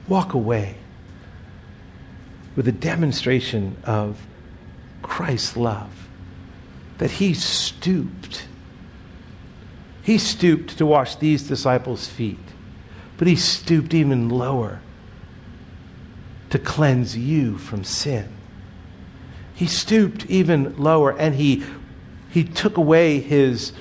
Walk 0.08 0.34
away 0.34 0.79
with 2.56 2.66
a 2.68 2.72
demonstration 2.72 3.76
of 3.84 4.26
Christ's 5.02 5.56
love, 5.56 6.08
that 6.98 7.12
He 7.12 7.34
stooped 7.34 8.46
he 10.02 10.18
stooped 10.18 10.78
to 10.78 10.86
wash 10.86 11.16
these 11.16 11.46
disciples' 11.46 12.08
feet, 12.08 12.38
but 13.16 13.28
he 13.28 13.36
stooped 13.36 13.94
even 13.94 14.28
lower 14.28 14.80
to 16.50 16.58
cleanse 16.58 17.16
you 17.16 17.58
from 17.58 17.84
sin. 17.84 18.28
He 19.54 19.66
stooped 19.66 20.26
even 20.26 20.76
lower 20.78 21.16
and 21.16 21.34
he, 21.34 21.62
he 22.30 22.44
took 22.44 22.76
away 22.76 23.20
his 23.20 23.72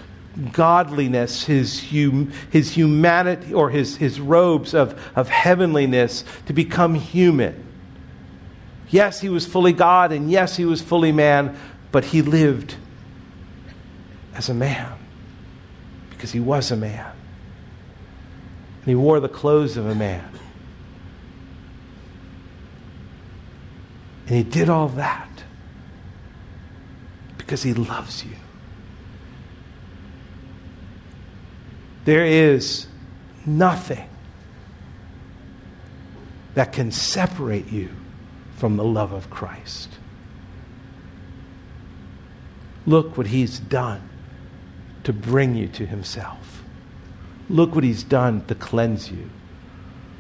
godliness, 0.52 1.46
his, 1.46 1.90
hum, 1.90 2.32
his 2.52 2.74
humanity, 2.74 3.54
or 3.54 3.70
his, 3.70 3.98
his 3.98 4.20
robes 4.20 4.74
of, 4.74 5.02
of 5.16 5.30
heavenliness 5.30 6.24
to 6.46 6.54
become 6.54 6.96
human. 6.96 7.66
Yes, 8.90 9.22
he 9.22 9.30
was 9.30 9.46
fully 9.46 9.74
God, 9.74 10.12
and 10.12 10.32
yes, 10.32 10.56
he 10.56 10.66
was 10.66 10.82
fully 10.82 11.12
man, 11.12 11.58
but 11.92 12.06
he 12.06 12.22
lived 12.22 12.76
as 14.34 14.50
a 14.50 14.54
man 14.54 14.94
because 16.10 16.32
he 16.32 16.40
was 16.40 16.72
a 16.72 16.76
man. 16.76 17.12
And 18.78 18.86
he 18.86 18.96
wore 18.96 19.20
the 19.20 19.30
clothes 19.30 19.78
of 19.78 19.86
a 19.86 19.94
man. 19.94 20.28
And 24.28 24.38
he 24.38 24.44
did 24.44 24.70
all 24.70 24.88
that 24.90 25.44
because 27.38 27.64
he 27.64 27.74
loves 27.74 28.24
you. 28.24 28.36
There 32.06 32.26
is 32.26 32.88
nothing 33.46 34.08
that 36.56 36.74
can 36.74 36.92
separate 36.92 37.72
you 37.72 37.90
from 38.60 38.76
the 38.76 38.84
love 38.84 39.14
of 39.14 39.30
Christ. 39.30 39.90
Look 42.86 43.18
what 43.18 43.28
he's 43.28 43.58
done 43.58 44.10
to 45.06 45.14
bring 45.14 45.56
you 45.56 45.68
to 45.70 45.86
himself. 45.86 46.62
Look 47.50 47.74
what 47.74 47.84
he's 47.84 48.04
done 48.04 48.46
to 48.48 48.56
cleanse 48.56 49.10
you. 49.10 49.30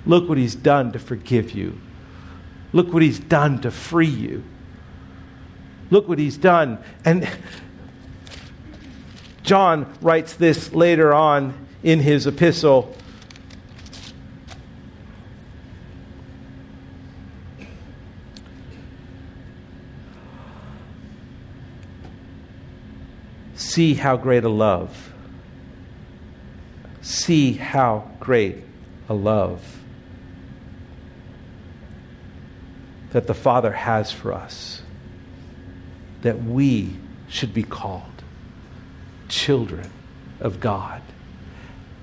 Look 0.06 0.30
what 0.30 0.38
he's 0.38 0.56
done 0.56 0.92
to 0.94 1.00
forgive 1.00 1.52
you. 1.52 1.80
Look 2.72 2.94
what 2.94 3.02
he's 3.02 3.20
done 3.20 3.60
to 3.62 3.72
free 3.72 4.08
you. 4.08 4.44
Look 5.90 6.08
what 6.08 6.18
he's 6.18 6.38
done. 6.38 6.82
And 7.04 7.28
John 9.44 9.92
writes 10.02 10.36
this 10.36 10.74
later 10.74 11.14
on 11.14 11.68
in 11.84 12.00
his 12.00 12.26
epistle. 12.26 12.96
See 23.80 23.94
how 23.94 24.18
great 24.18 24.44
a 24.44 24.50
love. 24.50 25.14
See 27.02 27.54
how 27.54 28.12
great 28.20 28.58
a 29.08 29.14
love 29.14 29.64
that 33.12 33.26
the 33.28 33.34
Father 33.34 33.72
has 33.72 34.12
for 34.12 34.34
us, 34.34 34.82
that 36.24 36.44
we 36.44 36.98
should 37.30 37.54
be 37.54 37.64
called 37.64 38.04
children 39.30 39.90
of 40.42 40.60
God. 40.60 41.02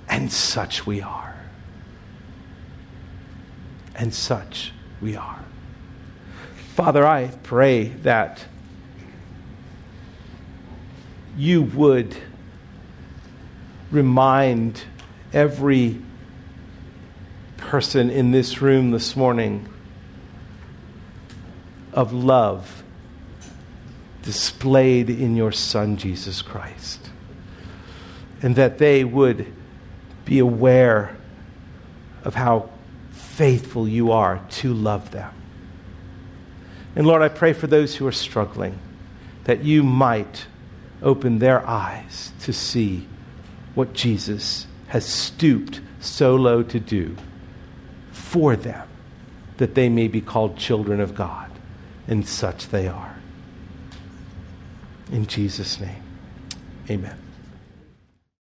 And 0.08 0.32
such 0.32 0.86
we 0.86 1.02
are. 1.02 1.36
And 3.94 4.14
such 4.14 4.72
we 5.02 5.14
are. 5.14 5.44
Father, 6.74 7.06
I 7.06 7.26
pray 7.42 7.88
that 7.88 8.46
you 11.36 11.62
would 11.62 12.16
remind 13.90 14.82
every 15.32 16.00
person 17.56 18.10
in 18.10 18.30
this 18.30 18.62
room 18.62 18.90
this 18.90 19.14
morning 19.14 19.68
of 21.92 22.12
love 22.12 22.82
displayed 24.22 25.08
in 25.08 25.36
your 25.36 25.52
Son, 25.52 25.96
Jesus 25.96 26.42
Christ. 26.42 27.10
And 28.42 28.56
that 28.56 28.78
they 28.78 29.04
would 29.04 29.52
be 30.24 30.38
aware 30.38 31.16
of 32.24 32.34
how 32.34 32.70
faithful 33.12 33.86
you 33.86 34.10
are 34.10 34.40
to 34.50 34.74
love 34.74 35.10
them. 35.10 35.32
And 36.96 37.06
Lord, 37.06 37.22
I 37.22 37.28
pray 37.28 37.52
for 37.52 37.66
those 37.66 37.96
who 37.96 38.06
are 38.06 38.12
struggling 38.12 38.78
that 39.44 39.62
you 39.62 39.82
might 39.82 40.46
open 41.02 41.38
their 41.38 41.66
eyes 41.66 42.32
to 42.40 42.52
see 42.52 43.06
what 43.74 43.92
Jesus 43.92 44.66
has 44.88 45.04
stooped 45.04 45.80
so 46.00 46.34
low 46.36 46.62
to 46.62 46.80
do 46.80 47.16
for 48.12 48.56
them, 48.56 48.88
that 49.58 49.74
they 49.74 49.88
may 49.88 50.08
be 50.08 50.20
called 50.20 50.56
children 50.56 51.00
of 51.00 51.14
God, 51.14 51.50
and 52.08 52.26
such 52.26 52.68
they 52.68 52.88
are. 52.88 53.16
In 55.12 55.26
Jesus' 55.26 55.80
name, 55.80 56.02
amen. 56.90 57.25